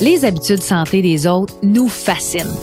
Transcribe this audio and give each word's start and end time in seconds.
Les 0.00 0.24
habitudes 0.24 0.62
santé 0.62 1.02
des 1.02 1.26
autres 1.26 1.54
nous 1.62 1.88
fascinent. 1.88 2.56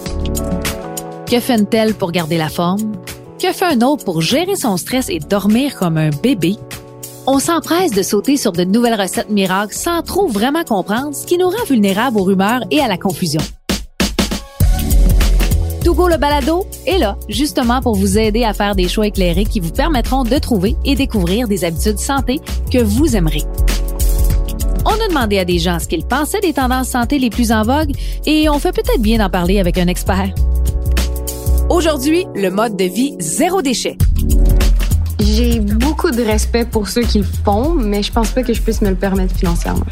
Que 1.29 1.39
fait 1.39 1.59
une 1.59 1.65
telle 1.65 1.93
pour 1.93 2.11
garder 2.11 2.37
la 2.37 2.47
forme? 2.47 2.93
Que 3.39 3.51
fait 3.51 3.65
un 3.65 3.81
autre 3.81 4.05
pour 4.05 4.21
gérer 4.21 4.55
son 4.55 4.77
stress 4.77 5.09
et 5.09 5.19
dormir 5.19 5.75
comme 5.75 5.97
un 5.97 6.09
bébé? 6.09 6.55
On 7.27 7.39
s'empresse 7.39 7.91
de 7.91 8.03
sauter 8.03 8.37
sur 8.37 8.53
de 8.53 8.63
nouvelles 8.63 8.99
recettes 8.99 9.29
miracles 9.29 9.73
sans 9.73 10.01
trop 10.03 10.27
vraiment 10.27 10.63
comprendre 10.63 11.13
ce 11.13 11.25
qui 11.25 11.37
nous 11.37 11.49
rend 11.49 11.65
vulnérables 11.67 12.17
aux 12.17 12.23
rumeurs 12.23 12.61
et 12.71 12.79
à 12.79 12.87
la 12.87 12.97
confusion. 12.97 13.41
Togo 15.83 16.07
le 16.07 16.17
balado 16.17 16.65
est 16.87 16.97
là, 16.97 17.17
justement 17.27 17.81
pour 17.81 17.95
vous 17.95 18.17
aider 18.17 18.43
à 18.43 18.53
faire 18.53 18.75
des 18.75 18.87
choix 18.87 19.07
éclairés 19.07 19.45
qui 19.45 19.59
vous 19.59 19.71
permettront 19.71 20.23
de 20.23 20.37
trouver 20.37 20.75
et 20.85 20.95
découvrir 20.95 21.47
des 21.47 21.65
habitudes 21.65 21.99
santé 21.99 22.39
que 22.71 22.81
vous 22.81 23.15
aimerez. 23.15 23.43
On 24.85 24.93
a 24.93 25.07
demandé 25.07 25.39
à 25.39 25.45
des 25.45 25.57
gens 25.57 25.79
ce 25.79 25.87
qu'ils 25.87 26.05
pensaient 26.05 26.39
des 26.41 26.53
tendances 26.53 26.89
santé 26.89 27.17
les 27.17 27.31
plus 27.31 27.51
en 27.51 27.63
vogue 27.63 27.91
et 28.25 28.47
on 28.49 28.59
fait 28.59 28.71
peut-être 28.71 29.01
bien 29.01 29.17
d'en 29.17 29.29
parler 29.29 29.59
avec 29.59 29.77
un 29.77 29.87
expert. 29.87 30.29
Aujourd'hui, 31.69 32.25
le 32.35 32.49
mode 32.49 32.77
de 32.77 32.85
vie 32.85 33.15
zéro 33.19 33.63
déchet. 33.63 33.97
J'ai 35.19 35.59
beaucoup 35.59 36.11
de 36.11 36.21
respect 36.21 36.65
pour 36.65 36.87
ceux 36.87 37.01
qui 37.01 37.19
le 37.19 37.25
font, 37.43 37.73
mais 37.73 38.03
je 38.03 38.11
pense 38.11 38.29
pas 38.29 38.43
que 38.43 38.53
je 38.53 38.61
puisse 38.61 38.81
me 38.81 38.89
le 38.89 38.95
permettre 38.95 39.35
financièrement. 39.35 39.85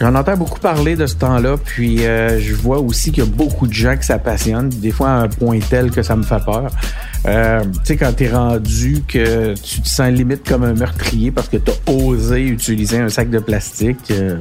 J'en 0.00 0.14
entends 0.14 0.36
beaucoup 0.36 0.60
parler 0.60 0.94
de 0.94 1.06
ce 1.06 1.14
temps-là, 1.16 1.56
puis 1.56 2.04
euh, 2.04 2.38
je 2.40 2.54
vois 2.54 2.78
aussi 2.78 3.10
qu'il 3.10 3.24
y 3.24 3.26
a 3.26 3.30
beaucoup 3.30 3.66
de 3.66 3.72
gens 3.72 3.96
que 3.96 4.04
ça 4.04 4.18
passionne, 4.18 4.68
des 4.68 4.90
fois 4.90 5.08
à 5.08 5.22
un 5.22 5.28
point 5.28 5.58
tel 5.58 5.90
que 5.90 6.02
ça 6.02 6.14
me 6.14 6.22
fait 6.22 6.44
peur. 6.44 6.70
Euh, 7.26 7.62
tu 7.62 7.80
sais, 7.84 7.96
quand 7.96 8.12
t'es 8.14 8.30
rendu 8.30 9.02
que 9.08 9.54
tu 9.54 9.80
te 9.80 9.88
sens 9.88 10.10
limite 10.10 10.46
comme 10.46 10.62
un 10.62 10.74
meurtrier 10.74 11.30
parce 11.30 11.48
que 11.48 11.56
t'as 11.56 11.72
osé 11.90 12.42
utiliser 12.42 12.98
un 12.98 13.08
sac 13.08 13.30
de 13.30 13.38
plastique. 13.38 14.10
Euh... 14.10 14.38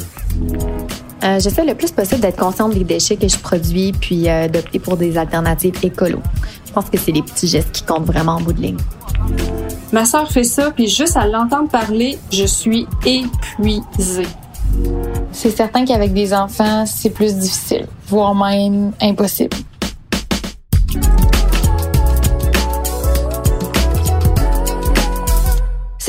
Euh, 1.24 1.40
J'essaie 1.40 1.64
le 1.64 1.76
plus 1.76 1.92
possible 1.92 2.20
d'être 2.20 2.38
consciente 2.38 2.74
des 2.74 2.84
déchets 2.84 3.16
que 3.16 3.30
je 3.30 3.38
produis, 3.38 3.94
puis 3.94 4.30
euh, 4.30 4.50
d'opter 4.50 4.80
pour 4.80 4.98
des 4.98 5.18
alternatives 5.18 5.76
écolo. 5.82 6.22
Je 6.66 6.74
pense 6.74 6.90
que 6.90 6.98
c'est 6.98 7.14
les 7.14 7.22
petits 7.22 7.48
gestes 7.48 7.72
qui 7.72 7.84
comptent 7.84 8.06
vraiment 8.06 8.34
en 8.34 8.42
bout 8.42 8.52
de 8.52 8.62
ligne. 8.62 8.78
Ma 9.94 10.06
sœur 10.06 10.30
fait 10.30 10.44
ça, 10.44 10.72
puis 10.72 10.88
juste 10.88 11.16
à 11.16 11.26
l'entendre 11.26 11.70
parler, 11.70 12.18
je 12.32 12.46
suis 12.46 12.86
épuisée. 13.06 14.28
C'est 15.32 15.52
certain 15.52 15.86
qu'avec 15.86 16.14
des 16.14 16.34
enfants, 16.34 16.86
c'est 16.86 17.12
plus 17.12 17.36
difficile, 17.36 17.86
voire 18.08 18.36
même 18.36 18.92
impossible. 19.00 19.56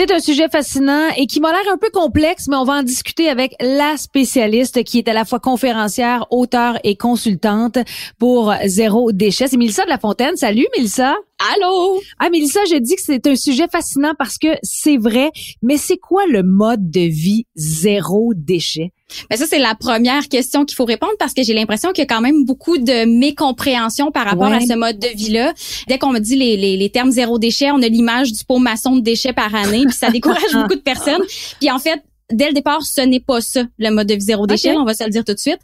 C'est 0.06 0.12
un 0.12 0.20
sujet 0.20 0.50
fascinant 0.50 1.08
et 1.16 1.26
qui 1.26 1.40
m'a 1.40 1.50
l'air 1.50 1.72
un 1.72 1.78
peu 1.78 1.88
complexe, 1.88 2.46
mais 2.48 2.56
on 2.56 2.64
va 2.64 2.74
en 2.74 2.82
discuter 2.82 3.30
avec 3.30 3.54
la 3.58 3.96
spécialiste 3.96 4.84
qui 4.84 4.98
est 4.98 5.08
à 5.08 5.14
la 5.14 5.24
fois 5.24 5.38
conférencière, 5.38 6.26
auteure 6.28 6.78
et 6.84 6.94
consultante 6.94 7.78
pour 8.18 8.52
Zéro 8.66 9.12
Déchet. 9.12 9.46
C'est 9.46 9.56
Mélissa 9.56 9.84
de 9.84 9.88
la 9.88 9.96
Fontaine. 9.96 10.36
Salut, 10.36 10.66
Mélissa. 10.76 11.14
Allô? 11.52 12.00
Ah, 12.18 12.30
Mélissa, 12.30 12.60
je 12.70 12.76
dis 12.76 12.94
que 12.96 13.02
c'est 13.04 13.26
un 13.26 13.36
sujet 13.36 13.66
fascinant 13.70 14.12
parce 14.18 14.38
que 14.38 14.48
c'est 14.62 14.96
vrai, 14.96 15.30
mais 15.62 15.76
c'est 15.76 15.98
quoi 15.98 16.22
le 16.28 16.42
mode 16.42 16.90
de 16.90 17.00
vie 17.00 17.46
zéro 17.54 18.32
déchet? 18.34 18.92
Ben 19.30 19.36
ça, 19.36 19.44
c'est 19.46 19.58
la 19.58 19.74
première 19.74 20.28
question 20.28 20.64
qu'il 20.64 20.74
faut 20.74 20.86
répondre 20.86 21.12
parce 21.18 21.34
que 21.34 21.42
j'ai 21.42 21.52
l'impression 21.52 21.92
qu'il 21.92 22.02
y 22.02 22.06
a 22.06 22.06
quand 22.06 22.22
même 22.22 22.44
beaucoup 22.44 22.78
de 22.78 23.04
mécompréhension 23.04 24.10
par 24.10 24.24
rapport 24.24 24.48
Ouais. 24.48 24.56
à 24.56 24.60
ce 24.60 24.74
mode 24.74 24.98
de 24.98 25.08
vie-là. 25.08 25.52
Dès 25.88 25.98
qu'on 25.98 26.10
me 26.10 26.18
dit 26.18 26.36
les, 26.36 26.56
les, 26.56 26.76
les 26.76 26.90
termes 26.90 27.10
zéro 27.10 27.38
déchet, 27.38 27.70
on 27.70 27.82
a 27.82 27.88
l'image 27.88 28.32
du 28.32 28.44
pot 28.44 28.58
maçon 28.58 28.96
de 28.96 29.00
déchets 29.00 29.32
par 29.34 29.54
année, 29.54 29.84
puis 29.86 29.94
ça 29.96 30.10
décourage 30.12 30.52
beaucoup 30.54 30.74
de 30.74 30.80
personnes. 30.80 31.22
Puis 31.60 31.70
en 31.70 31.78
fait, 31.78 32.00
dès 32.34 32.48
le 32.48 32.52
départ, 32.54 32.82
ce 32.82 33.00
n'est 33.00 33.20
pas 33.20 33.40
ça, 33.40 33.62
le 33.78 33.90
mode 33.90 34.06
de 34.06 34.14
vie 34.14 34.20
zéro 34.20 34.46
déchet, 34.46 34.76
on 34.76 34.84
va 34.84 34.94
se 34.94 35.04
le 35.04 35.10
dire 35.10 35.24
tout 35.24 35.34
de 35.34 35.38
suite. 35.38 35.58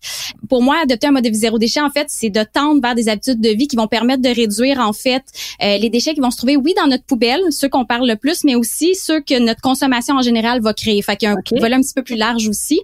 Pour 0.49 0.63
moi, 0.63 0.77
adopter 0.83 1.07
un 1.09 1.11
mode 1.13 1.25
de 1.25 1.29
vie 1.29 1.35
zéro 1.37 1.59
déchet, 1.59 1.81
en 1.81 1.91
fait, 1.91 2.07
c'est 2.09 2.31
de 2.31 2.43
tendre 2.45 2.81
vers 2.81 2.95
des 2.95 3.09
habitudes 3.09 3.41
de 3.41 3.51
vie 3.51 3.67
qui 3.69 3.77
vont 3.77 3.87
permettre 3.89 4.23
de 4.23 4.29
réduire, 4.29 4.79
en 4.81 4.93
fait, 4.93 5.23
euh, 5.63 5.79
les 5.79 5.91
déchets 5.91 6.15
qui 6.15 6.21
vont 6.21 6.31
se 6.31 6.37
trouver, 6.39 6.57
oui, 6.57 6.73
dans 6.77 6.87
notre 6.87 7.05
poubelle, 7.05 7.41
ceux 7.51 7.69
qu'on 7.69 7.85
parle 7.85 8.09
le 8.09 8.17
plus, 8.17 8.45
mais 8.45 8.55
aussi 8.55 8.95
ceux 8.95 9.21
que 9.21 9.39
notre 9.39 9.61
consommation 9.61 10.17
en 10.17 10.23
général 10.23 10.61
va 10.61 10.75
créer. 10.75 11.01
Fait 11.03 11.17
qu'il 11.17 11.27
y 11.29 11.31
a 11.31 11.35
un 11.35 11.39
Ok. 11.39 11.59
volet 11.61 11.75
un 11.75 11.81
petit 11.81 11.95
peu 11.95 12.03
plus 12.03 12.17
large 12.17 12.49
aussi. 12.49 12.81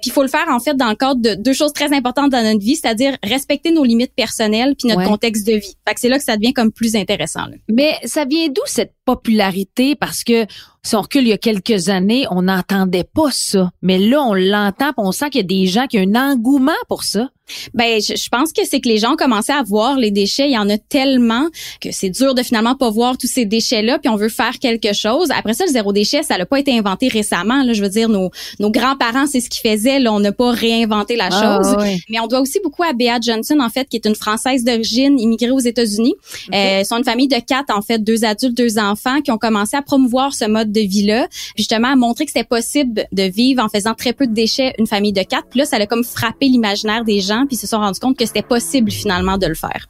Puis 0.00 0.06
il 0.08 0.12
faut 0.12 0.22
le 0.22 0.28
faire, 0.28 0.46
en 0.48 0.58
fait, 0.60 0.74
dans 0.76 0.88
le 0.88 0.94
cadre 0.96 1.20
de 1.20 1.34
deux 1.34 1.52
choses 1.52 1.72
très 1.72 1.92
importantes 1.94 2.30
dans 2.30 2.42
notre 2.42 2.60
vie, 2.64 2.76
c'est-à-dire 2.76 3.16
respecter 3.22 3.70
nos 3.70 3.84
limites 3.84 4.12
personnelles 4.14 4.74
puis 4.78 4.88
notre 4.88 5.00
Ouais. 5.02 5.06
contexte 5.06 5.46
de 5.46 5.52
vie. 5.54 5.74
Fait 5.86 5.94
que 5.94 6.00
c'est 6.00 6.08
là 6.08 6.18
que 6.18 6.24
ça 6.24 6.36
devient 6.36 6.52
comme 6.52 6.72
plus 6.72 6.96
intéressant. 6.96 7.46
là. 7.46 7.56
Mais 7.68 7.94
ça 8.04 8.24
vient 8.24 8.48
d'où 8.48 8.62
cette 8.66 8.92
popularité? 9.04 9.94
Parce 9.94 10.24
que 10.24 10.46
si 10.86 10.94
on 10.94 11.02
il 11.14 11.26
y 11.26 11.32
a 11.32 11.38
quelques 11.38 11.88
années, 11.88 12.26
on 12.30 12.42
n'entendait 12.42 13.02
pas 13.02 13.32
ça. 13.32 13.72
Mais 13.82 13.98
là, 13.98 14.22
on 14.22 14.34
l'entend, 14.34 14.92
on 14.96 15.10
sent 15.10 15.30
qu'il 15.30 15.40
y 15.40 15.44
a 15.44 15.46
des 15.46 15.66
gens 15.66 15.86
qui 15.88 15.98
ont 15.98 16.02
un 16.02 16.32
engouement 16.32 16.72
pour 16.88 17.02
ça. 17.02 17.28
Ben, 17.74 18.00
je, 18.00 18.14
je 18.16 18.28
pense 18.28 18.52
que 18.52 18.62
c'est 18.64 18.80
que 18.80 18.88
les 18.88 18.98
gens 18.98 19.12
ont 19.12 19.16
commencé 19.16 19.52
à 19.52 19.62
voir 19.62 19.96
les 19.96 20.10
déchets. 20.10 20.46
Il 20.48 20.52
y 20.54 20.58
en 20.58 20.68
a 20.68 20.78
tellement 20.78 21.46
que 21.80 21.90
c'est 21.92 22.10
dur 22.10 22.34
de 22.34 22.42
finalement 22.42 22.74
pas 22.74 22.90
voir 22.90 23.16
tous 23.18 23.26
ces 23.28 23.44
déchets-là, 23.44 23.98
puis 23.98 24.08
on 24.08 24.16
veut 24.16 24.28
faire 24.28 24.58
quelque 24.58 24.92
chose. 24.92 25.28
Après 25.36 25.54
ça, 25.54 25.64
le 25.66 25.72
zéro 25.72 25.92
déchet, 25.92 26.22
ça 26.22 26.38
n'a 26.38 26.46
pas 26.46 26.58
été 26.58 26.76
inventé 26.76 27.08
récemment. 27.08 27.62
Là, 27.62 27.72
je 27.72 27.82
veux 27.82 27.88
dire, 27.88 28.08
nos, 28.08 28.30
nos 28.58 28.70
grands-parents, 28.70 29.26
c'est 29.26 29.40
ce 29.40 29.48
qu'ils 29.48 29.68
faisaient. 29.70 29.98
Là, 29.98 30.12
on 30.12 30.20
n'a 30.20 30.32
pas 30.32 30.50
réinventé 30.50 31.16
la 31.16 31.28
Ah, 31.30 31.60
chose. 31.62 31.76
ouais. 31.76 31.96
Mais 32.08 32.20
on 32.20 32.26
doit 32.26 32.40
aussi 32.40 32.58
beaucoup 32.62 32.82
à 32.82 32.92
Bea 32.92 33.18
Johnson, 33.20 33.58
en 33.60 33.68
fait, 33.70 33.88
qui 33.88 33.96
est 33.96 34.06
une 34.06 34.14
Française 34.14 34.64
d'origine, 34.64 35.18
immigrée 35.18 35.50
aux 35.50 35.58
États-Unis. 35.60 36.14
Euh, 36.54 36.80
ils 36.80 36.86
sont 36.86 36.96
une 36.96 37.04
famille 37.04 37.28
de 37.28 37.38
quatre, 37.38 37.74
en 37.74 37.82
fait, 37.82 37.98
deux 38.02 38.24
adultes, 38.24 38.56
deux 38.56 38.78
enfants, 38.78 39.20
qui 39.20 39.30
ont 39.30 39.38
commencé 39.38 39.76
à 39.76 39.82
promouvoir 39.82 40.34
ce 40.34 40.44
mode 40.46 40.72
de 40.72 40.80
vie-là, 40.80 41.28
justement 41.56 41.88
à 41.88 41.96
montrer 41.96 42.24
que 42.24 42.32
c'était 42.32 42.44
possible 42.44 43.06
de 43.12 43.22
vivre 43.24 43.62
en 43.62 43.68
faisant 43.68 43.94
très 43.94 44.12
peu 44.12 44.26
de 44.26 44.32
déchets, 44.34 44.74
une 44.78 44.86
famille 44.86 45.12
de 45.12 45.22
quatre. 45.22 45.46
Puis 45.50 45.60
là, 45.60 45.64
ça 45.66 45.76
a 45.76 45.86
comme 45.86 46.04
frappé 46.04 46.46
l'imaginaire 46.46 47.04
des 47.04 47.20
gens, 47.20 47.35
puis 47.44 47.56
se 47.56 47.66
sont 47.66 47.78
rendus 47.78 48.00
compte 48.00 48.16
que 48.16 48.24
c'était 48.24 48.40
possible 48.40 48.90
finalement 48.90 49.36
de 49.36 49.46
le 49.46 49.54
faire. 49.54 49.88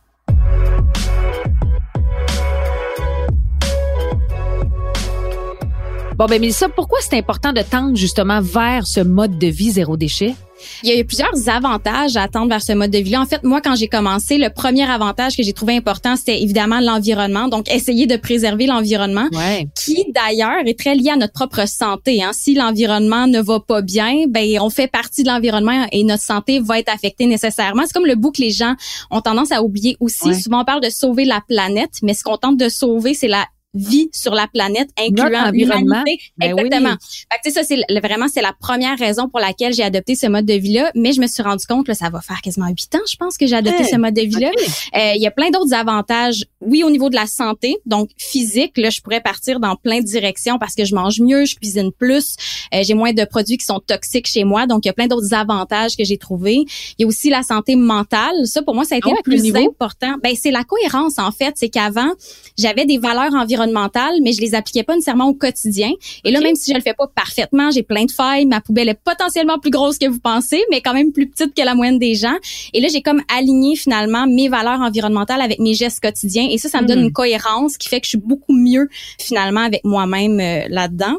Bon, 6.17 6.25
ben 6.25 6.41
Mélissa, 6.41 6.71
pourquoi 6.71 6.99
c'est 7.03 7.19
important 7.19 7.53
de 7.53 7.61
tendre 7.61 7.95
justement 7.95 8.41
vers 8.41 8.87
ce 8.87 9.01
mode 9.01 9.39
de 9.39 9.49
vie 9.49 9.73
zéro 9.73 9.99
déchet? 9.99 10.35
Il 10.83 10.89
y 10.89 10.93
a 10.93 10.99
eu 10.99 11.05
plusieurs 11.05 11.49
avantages 11.49 12.17
à 12.17 12.23
attendre 12.23 12.49
vers 12.49 12.63
ce 12.63 12.73
mode 12.73 12.91
de 12.91 12.99
vie-là. 12.99 13.21
En 13.21 13.27
fait, 13.27 13.43
moi, 13.43 13.61
quand 13.61 13.75
j'ai 13.75 13.89
commencé, 13.89 14.39
le 14.39 14.51
premier 14.51 14.89
avantage 14.89 15.37
que 15.37 15.43
j'ai 15.43 15.53
trouvé 15.53 15.77
important, 15.77 16.17
c'était 16.17 16.43
évidemment 16.43 16.81
l'environnement. 16.81 17.49
Donc, 17.49 17.71
essayer 17.71 18.07
de 18.07 18.17
préserver 18.17 18.67
l'environnement. 18.67 19.27
Ouais. 19.33 19.69
qui 19.75 20.05
d'ailleurs 20.15 20.67
est 20.67 20.79
très 20.79 20.95
lié 20.95 21.11
à 21.11 21.17
notre 21.17 21.33
propre 21.33 21.67
santé. 21.69 22.23
Hein. 22.23 22.31
Si 22.33 22.55
l'environnement 22.55 23.27
ne 23.27 23.41
va 23.41 23.61
pas 23.61 23.83
bien, 23.83 24.25
ben 24.29 24.59
on 24.61 24.71
fait 24.71 24.89
partie 24.89 25.23
de 25.23 25.29
l'environnement 25.29 25.87
et 25.93 26.05
notre 26.05 26.23
santé 26.23 26.61
va 26.61 26.79
être 26.79 26.93
affectée 26.93 27.27
nécessairement. 27.27 27.83
C'est 27.87 27.93
comme 27.93 28.07
le 28.07 28.15
bout 28.15 28.33
que 28.33 28.43
les 28.43 28.51
gens 28.51 28.75
ont 29.11 29.21
tendance 29.21 29.53
à 29.53 29.63
oublier 29.63 29.97
aussi. 30.01 30.29
Ouais. 30.29 30.41
Souvent 30.41 30.63
on 30.63 30.65
parle 30.65 30.83
de 30.83 30.91
sauver 30.91 31.25
la 31.25 31.41
planète, 31.47 31.99
mais 32.03 32.15
ce 32.15 32.25
qu'on 32.25 32.37
tente 32.37 32.57
de 32.57 32.69
sauver, 32.69 33.15
c'est 33.15 33.29
la 33.29 33.45
vie 33.77 34.09
sur 34.13 34.35
la 34.35 34.47
planète, 34.49 34.89
incluant 34.99 35.51
l'humanité. 35.51 36.19
Ben 36.39 36.53
oui. 36.55 36.61
Exactement. 36.63 36.97
Fait 37.33 37.49
que, 37.49 37.53
ça, 37.53 37.63
c'est 37.63 37.79
vraiment, 38.01 38.27
c'est 38.33 38.43
la 38.43 38.53
première 38.59 38.99
raison 38.99 39.29
pour 39.29 39.41
laquelle 39.41 39.73
j'ai 39.73 39.83
adopté 39.83 40.15
ce 40.15 40.27
mode 40.27 40.47
de 40.47 40.55
vie-là. 40.55 40.91
Mais 40.95 41.13
je 41.13 41.21
me 41.21 41.27
suis 41.27 41.43
rendu 41.43 41.65
compte, 41.67 41.89
là, 41.89 41.95
ça 41.95 42.11
va 42.11 42.21
faire 42.21 42.41
quasiment 42.43 42.69
huit 42.69 42.95
ans, 42.95 43.01
je 43.11 43.17
pense, 43.17 43.37
que 43.37 43.47
j'ai 43.47 43.57
adopté 43.57 43.83
Hey, 43.85 43.91
ce 43.91 43.97
mode 43.97 44.15
de 44.15 44.23
vie-là. 44.23 44.51
ok. 44.57 44.69
Euh, 44.97 45.13
Il 45.17 45.23
y 45.23 45.27
a 45.27 45.31
plein 45.31 45.51
d'autres 45.51 45.75
avantages. 45.75 46.45
Oui, 46.61 46.83
au 46.83 46.91
niveau 46.91 47.11
de 47.11 47.15
la 47.15 47.27
santé, 47.27 47.77
donc 47.87 48.11
physique, 48.17 48.77
là, 48.79 48.91
je 48.91 49.01
pourrais 49.01 49.21
partir 49.21 49.61
dans 49.61 49.77
plein 49.77 50.01
de 50.01 50.05
directions 50.07 50.59
parce 50.59 50.75
que 50.75 50.85
je 50.85 50.95
mange 50.95 51.21
mieux, 51.21 51.45
je 51.45 51.55
cuisine 51.57 51.93
plus, 51.93 52.37
euh, 52.75 52.83
j'ai 52.83 52.95
moins 52.95 53.13
de 53.13 53.25
produits 53.25 53.59
qui 53.59 53.65
sont 53.67 53.81
toxiques 53.81 54.27
chez 54.27 54.45
moi. 54.45 54.67
Donc, 54.67 54.85
il 54.85 54.89
y 54.89 54.91
a 54.91 54.95
plein 54.95 55.07
d'autres 55.07 55.35
avantages 55.35 55.97
que 55.97 56.05
j'ai 56.05 56.17
trouvés. 56.19 56.65
Il 56.99 57.03
y 57.03 57.05
a 57.05 57.07
aussi 57.07 57.29
la 57.31 57.43
santé 57.43 57.77
mentale. 57.77 58.47
Ça, 58.47 58.63
pour 58.63 58.75
moi, 58.75 58.85
ça 58.85 58.95
a 58.95 58.99
été 58.99 59.09
Ah, 59.11 59.15
le 59.17 59.23
plus 59.23 59.55
important. 59.57 60.15
Ben, 60.23 60.35
c'est 60.41 60.51
la 60.51 60.65
cohérence, 60.65 61.19
en 61.19 61.31
fait. 61.33 61.55
C'est 61.57 61.69
qu'avant, 61.69 62.11
j'avais 62.59 62.85
des 62.87 62.99
valeurs 62.99 63.35
environnementales, 63.35 63.66
mais 64.23 64.33
je 64.33 64.41
les 64.41 64.55
appliquais 64.55 64.83
pas 64.83 64.95
nécessairement 64.95 65.29
au 65.29 65.35
quotidien. 65.35 65.91
Et 66.25 66.31
là, 66.31 66.41
même 66.41 66.57
si 66.57 66.71
je 66.71 66.77
le 66.77 66.83
fais 66.83 66.95
pas 66.95 67.07
parfaitement, 67.07 67.71
j'ai 67.71 67.83
plein 67.83 68.05
de 68.05 68.11
failles. 68.11 68.47
Ma 68.47 68.61
poubelle 68.61 68.89
est 68.89 68.99
potentiellement 69.03 69.59
plus 69.59 69.71
grosse 69.71 69.99
que 69.99 70.07
vous 70.07 70.21
pensez, 70.21 70.63
mais 70.71 70.81
quand 70.81 70.95
même 70.95 71.13
plus 71.13 71.29
petite 71.29 71.55
que 71.55 71.63
la 71.63 71.75
moyenne 71.75 71.99
des 71.99 72.15
gens. 72.15 72.37
Et 72.73 72.81
là, 72.81 72.89
j'ai 72.93 73.03
comme 73.03 73.23
aligné 73.37 73.77
finalement 73.77 74.27
mes 74.27 74.49
valeurs 74.49 74.81
environnementales 74.81 75.41
avec 75.41 75.59
mes 75.59 75.75
gestes 75.75 76.01
quotidiens. 76.01 76.49
Et 76.51 76.59
ça, 76.59 76.69
ça 76.69 76.83
me 76.83 76.87
donne 76.87 76.99
Mhm. 77.01 77.05
une 77.07 77.13
cohérence 77.13 77.77
qui 77.77 77.89
fait 77.89 78.01
que 78.01 78.07
je 78.07 78.11
suis 78.11 78.19
beaucoup 78.19 78.53
mieux 78.55 78.89
finalement 79.19 79.61
avec 79.61 79.85
moi-même 79.85 80.41
euh, 80.41 80.67
là-dedans. 80.69 81.17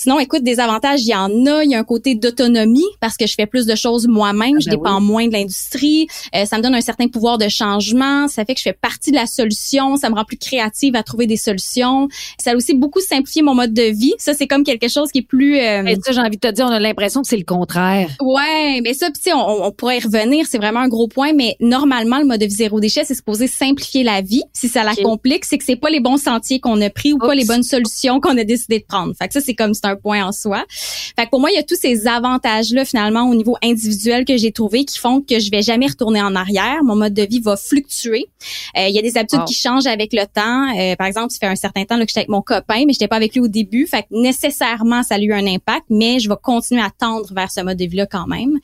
Sinon, 0.00 0.20
écoute, 0.20 0.44
des 0.44 0.60
avantages, 0.60 1.00
il 1.02 1.08
y 1.08 1.14
en 1.14 1.28
a. 1.46 1.64
Il 1.64 1.70
y 1.72 1.74
a 1.74 1.78
un 1.80 1.82
côté 1.84 2.14
d'autonomie 2.14 2.86
parce 3.00 3.16
que 3.16 3.26
je 3.26 3.34
fais 3.34 3.46
plus 3.46 3.66
de 3.66 3.74
choses 3.74 4.06
moi-même. 4.06 4.54
Ah 4.54 4.60
je 4.60 4.70
ben 4.70 4.76
dépends 4.76 5.00
moins 5.00 5.26
de 5.26 5.32
l'industrie. 5.32 6.06
Euh, 6.36 6.44
ça 6.44 6.56
me 6.56 6.62
donne 6.62 6.76
un 6.76 6.80
certain 6.80 7.08
pouvoir 7.08 7.36
de 7.36 7.48
changement. 7.48 8.28
Ça 8.28 8.44
fait 8.44 8.54
que 8.54 8.60
je 8.60 8.62
fais 8.62 8.78
partie 8.80 9.10
de 9.10 9.16
la 9.16 9.26
solution. 9.26 9.96
Ça 9.96 10.08
me 10.08 10.14
rend 10.14 10.24
plus 10.24 10.36
créative 10.36 10.94
à 10.94 11.02
trouver 11.02 11.26
des 11.26 11.36
solutions. 11.36 12.06
Ça 12.38 12.52
a 12.52 12.54
aussi 12.54 12.74
beaucoup 12.74 13.00
simplifié 13.00 13.42
mon 13.42 13.56
mode 13.56 13.74
de 13.74 13.82
vie. 13.82 14.14
Ça, 14.18 14.34
c'est 14.34 14.46
comme 14.46 14.62
quelque 14.62 14.88
chose 14.88 15.10
qui 15.10 15.18
est 15.18 15.22
plus... 15.22 15.58
euh, 15.58 15.82
Mais 15.82 15.96
ça, 15.96 16.12
j'ai 16.12 16.20
envie 16.20 16.36
de 16.36 16.48
te 16.48 16.52
dire, 16.52 16.66
on 16.66 16.70
a 16.70 16.78
l'impression 16.78 17.22
que 17.22 17.26
c'est 17.26 17.36
le 17.36 17.42
contraire. 17.42 18.08
Ouais, 18.20 18.80
mais 18.84 18.94
ça, 18.94 19.08
puis 19.10 19.32
on, 19.32 19.66
on 19.66 19.72
pourrait 19.72 19.98
y 19.98 20.00
revenir, 20.00 20.46
c'est 20.48 20.58
vraiment 20.58 20.80
un 20.80 20.88
gros 20.88 21.08
point, 21.08 21.32
mais 21.32 21.56
normalement, 21.58 22.18
le 22.18 22.24
mode 22.24 22.40
de 22.40 22.46
vie 22.46 22.52
zéro 22.54 22.78
déchet, 22.78 23.02
c'est 23.04 23.14
supposé 23.14 23.48
simplifier 23.48 24.04
la 24.04 24.20
vie. 24.20 24.44
Si 24.52 24.68
ça 24.68 24.84
la 24.84 24.94
complique, 24.94 25.44
c'est 25.44 25.58
que 25.58 25.64
c'est 25.64 25.74
pas 25.74 25.90
les 25.90 25.98
bons 25.98 26.18
sentiers 26.18 26.60
qu'on 26.60 26.80
a 26.82 26.88
pris 26.88 27.12
ou 27.14 27.18
pas 27.18 27.34
les 27.34 27.44
bonnes 27.44 27.64
solutions 27.64 28.20
qu'on 28.20 28.38
a 28.38 28.44
décidé 28.44 28.78
de 28.78 28.84
prendre. 28.84 29.12
Fait 29.18 29.26
que 29.26 29.34
ça, 29.34 29.40
c'est 29.40 29.54
comme, 29.54 29.74
c'est 29.74 29.87
un 29.88 29.96
point 29.96 30.24
en 30.24 30.32
soi. 30.32 30.64
Fait 30.68 31.24
que 31.24 31.30
pour 31.30 31.40
moi, 31.40 31.50
il 31.50 31.56
y 31.56 31.58
a 31.58 31.62
tous 31.62 31.78
ces 31.80 32.06
avantages-là 32.06 32.84
finalement 32.84 33.28
au 33.28 33.34
niveau 33.34 33.56
individuel 33.62 34.24
que 34.24 34.36
j'ai 34.36 34.52
trouvé 34.52 34.84
qui 34.84 34.98
font 34.98 35.20
que 35.20 35.38
je 35.38 35.50
vais 35.50 35.62
jamais 35.62 35.86
retourner 35.86 36.22
en 36.22 36.34
arrière. 36.34 36.82
Mon 36.84 36.96
mode 36.96 37.14
de 37.14 37.22
vie 37.22 37.40
va 37.40 37.56
fluctuer. 37.56 38.26
Euh, 38.76 38.88
il 38.88 38.94
y 38.94 38.98
a 38.98 39.02
des 39.02 39.16
habitudes 39.16 39.44
qui 39.44 39.54
changent 39.54 39.86
avec 39.86 40.12
le 40.12 40.24
temps. 40.26 40.76
Euh, 40.78 40.96
par 40.96 41.06
exemple, 41.06 41.32
ça 41.32 41.38
fait 41.38 41.46
un 41.46 41.56
certain 41.56 41.84
temps 41.84 41.96
là, 41.96 42.04
que 42.04 42.10
j'étais 42.10 42.20
avec 42.20 42.28
mon 42.28 42.42
copain, 42.42 42.84
mais 42.86 42.92
j'étais 42.92 43.08
pas 43.08 43.16
avec 43.16 43.34
lui 43.34 43.40
au 43.40 43.48
début. 43.48 43.86
Fait 43.86 44.02
que 44.02 44.08
nécessairement, 44.10 45.02
ça 45.02 45.16
a 45.16 45.18
eu 45.18 45.32
un 45.32 45.46
impact, 45.46 45.86
mais 45.90 46.18
je 46.18 46.28
vais 46.28 46.36
continuer 46.42 46.82
à 46.82 46.90
tendre 46.90 47.32
vers 47.32 47.50
ce 47.50 47.60
mode 47.60 47.76
de 47.76 47.84
vie-là 47.84 48.06
quand 48.06 48.26
même. 48.26 48.58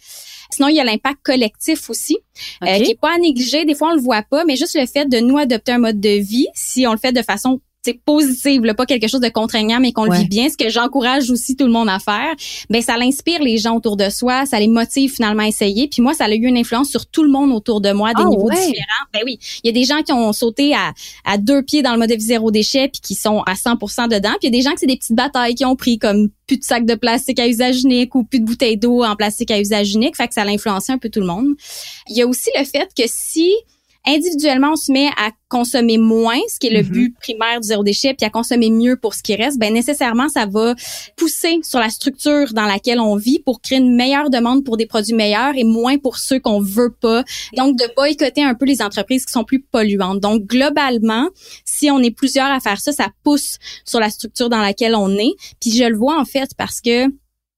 Sinon, 0.50 0.68
il 0.68 0.76
y 0.76 0.80
a 0.80 0.84
l'impact 0.84 1.18
collectif 1.22 1.90
aussi, 1.90 2.18
euh, 2.62 2.78
qui 2.78 2.92
est 2.92 3.00
pas 3.00 3.14
à 3.14 3.18
négliger. 3.18 3.64
Des 3.64 3.74
fois, 3.74 3.90
on 3.90 3.94
le 3.94 4.00
voit 4.00 4.22
pas, 4.22 4.44
mais 4.44 4.56
juste 4.56 4.78
le 4.78 4.86
fait 4.86 5.06
de 5.06 5.18
nous 5.18 5.38
adopter 5.38 5.72
un 5.72 5.78
mode 5.78 6.00
de 6.00 6.20
vie, 6.20 6.46
si 6.54 6.86
on 6.86 6.92
le 6.92 6.98
fait 6.98 7.12
de 7.12 7.22
façon 7.22 7.60
c'est 7.84 8.00
positive, 8.04 8.62
pas 8.74 8.86
quelque 8.86 9.08
chose 9.08 9.20
de 9.20 9.28
contraignant, 9.28 9.78
mais 9.78 9.92
qu'on 9.92 10.04
le 10.04 10.16
vit 10.16 10.26
bien, 10.26 10.48
ce 10.48 10.56
que 10.56 10.70
j'encourage 10.70 11.30
aussi 11.30 11.54
tout 11.54 11.66
le 11.66 11.72
monde 11.72 11.88
à 11.88 11.98
faire, 11.98 12.34
ben 12.70 12.80
ça 12.80 12.96
l'inspire 12.96 13.42
les 13.42 13.58
gens 13.58 13.76
autour 13.76 13.96
de 13.96 14.08
soi, 14.08 14.46
ça 14.46 14.58
les 14.58 14.68
motive 14.68 15.12
finalement 15.12 15.42
à 15.42 15.48
essayer. 15.48 15.86
Puis 15.88 16.00
moi, 16.00 16.14
ça 16.14 16.24
a 16.24 16.34
eu 16.34 16.46
une 16.46 16.56
influence 16.56 16.88
sur 16.88 17.06
tout 17.06 17.22
le 17.22 17.30
monde 17.30 17.52
autour 17.52 17.80
de 17.80 17.92
moi, 17.92 18.14
des 18.14 18.22
ah 18.24 18.28
niveaux 18.28 18.48
différents. 18.48 19.04
Ben 19.12 19.20
oui, 19.24 19.38
il 19.62 19.66
y 19.66 19.70
a 19.70 19.72
des 19.72 19.84
gens 19.84 20.02
qui 20.02 20.12
ont 20.12 20.32
sauté 20.32 20.74
à, 20.74 20.92
à 21.24 21.36
deux 21.36 21.62
pieds 21.62 21.82
dans 21.82 21.92
le 21.92 21.98
mode 21.98 22.08
de 22.08 22.14
vie 22.14 22.22
zéro 22.22 22.50
déchet, 22.50 22.88
puis 22.88 23.00
qui 23.02 23.14
sont 23.14 23.40
à 23.40 23.54
100% 23.54 24.08
dedans. 24.08 24.30
Puis 24.40 24.48
il 24.48 24.54
y 24.54 24.56
a 24.56 24.58
des 24.58 24.62
gens 24.62 24.72
que 24.72 24.80
c'est 24.80 24.86
des 24.86 24.96
petites 24.96 25.16
batailles 25.16 25.54
qui 25.54 25.64
ont 25.64 25.76
pris 25.76 25.98
comme 25.98 26.28
plus 26.46 26.56
de 26.58 26.64
sacs 26.64 26.86
de 26.86 26.94
plastique 26.94 27.38
à 27.38 27.46
usage 27.46 27.82
unique 27.84 28.14
ou 28.14 28.24
plus 28.24 28.40
de 28.40 28.44
bouteilles 28.44 28.78
d'eau 28.78 29.04
en 29.04 29.14
plastique 29.16 29.50
à 29.50 29.60
usage 29.60 29.94
unique. 29.94 30.16
Fait 30.16 30.28
que 30.28 30.34
ça 30.34 30.42
a 30.42 30.46
influencé 30.46 30.92
un 30.92 30.98
peu 30.98 31.10
tout 31.10 31.20
le 31.20 31.26
monde. 31.26 31.48
Il 32.08 32.16
y 32.16 32.22
a 32.22 32.26
aussi 32.26 32.50
le 32.58 32.64
fait 32.64 32.88
que 32.96 33.04
si 33.06 33.52
individuellement 34.06 34.72
on 34.72 34.76
se 34.76 34.92
met 34.92 35.08
à 35.16 35.30
consommer 35.48 35.98
moins, 35.98 36.38
ce 36.48 36.58
qui 36.58 36.66
est 36.66 36.70
le 36.70 36.82
mm-hmm. 36.82 36.90
but 36.90 37.16
primaire 37.20 37.60
du 37.60 37.68
zéro 37.68 37.84
déchet, 37.84 38.14
puis 38.14 38.26
à 38.26 38.30
consommer 38.30 38.70
mieux 38.70 38.96
pour 38.96 39.14
ce 39.14 39.22
qui 39.22 39.36
reste, 39.36 39.58
ben 39.58 39.72
nécessairement 39.72 40.28
ça 40.28 40.46
va 40.46 40.74
pousser 41.16 41.60
sur 41.62 41.78
la 41.78 41.90
structure 41.90 42.52
dans 42.52 42.66
laquelle 42.66 42.98
on 42.98 43.16
vit 43.16 43.38
pour 43.38 43.60
créer 43.60 43.78
une 43.78 43.94
meilleure 43.94 44.30
demande 44.30 44.64
pour 44.64 44.76
des 44.76 44.86
produits 44.86 45.14
meilleurs 45.14 45.54
et 45.56 45.64
moins 45.64 45.98
pour 45.98 46.18
ceux 46.18 46.40
qu'on 46.40 46.60
veut 46.60 46.92
pas. 46.92 47.24
Donc 47.56 47.78
de 47.78 47.84
boycotter 47.94 48.42
un 48.42 48.54
peu 48.54 48.64
les 48.64 48.82
entreprises 48.82 49.26
qui 49.26 49.32
sont 49.32 49.44
plus 49.44 49.60
polluantes. 49.60 50.20
Donc 50.20 50.44
globalement, 50.44 51.28
si 51.64 51.90
on 51.90 52.00
est 52.00 52.10
plusieurs 52.10 52.50
à 52.50 52.60
faire 52.60 52.80
ça, 52.80 52.92
ça 52.92 53.08
pousse 53.22 53.58
sur 53.84 54.00
la 54.00 54.10
structure 54.10 54.48
dans 54.48 54.60
laquelle 54.60 54.94
on 54.94 55.10
est. 55.10 55.34
Puis 55.60 55.72
je 55.72 55.84
le 55.84 55.96
vois 55.96 56.18
en 56.18 56.24
fait 56.24 56.50
parce 56.56 56.80
que 56.80 57.08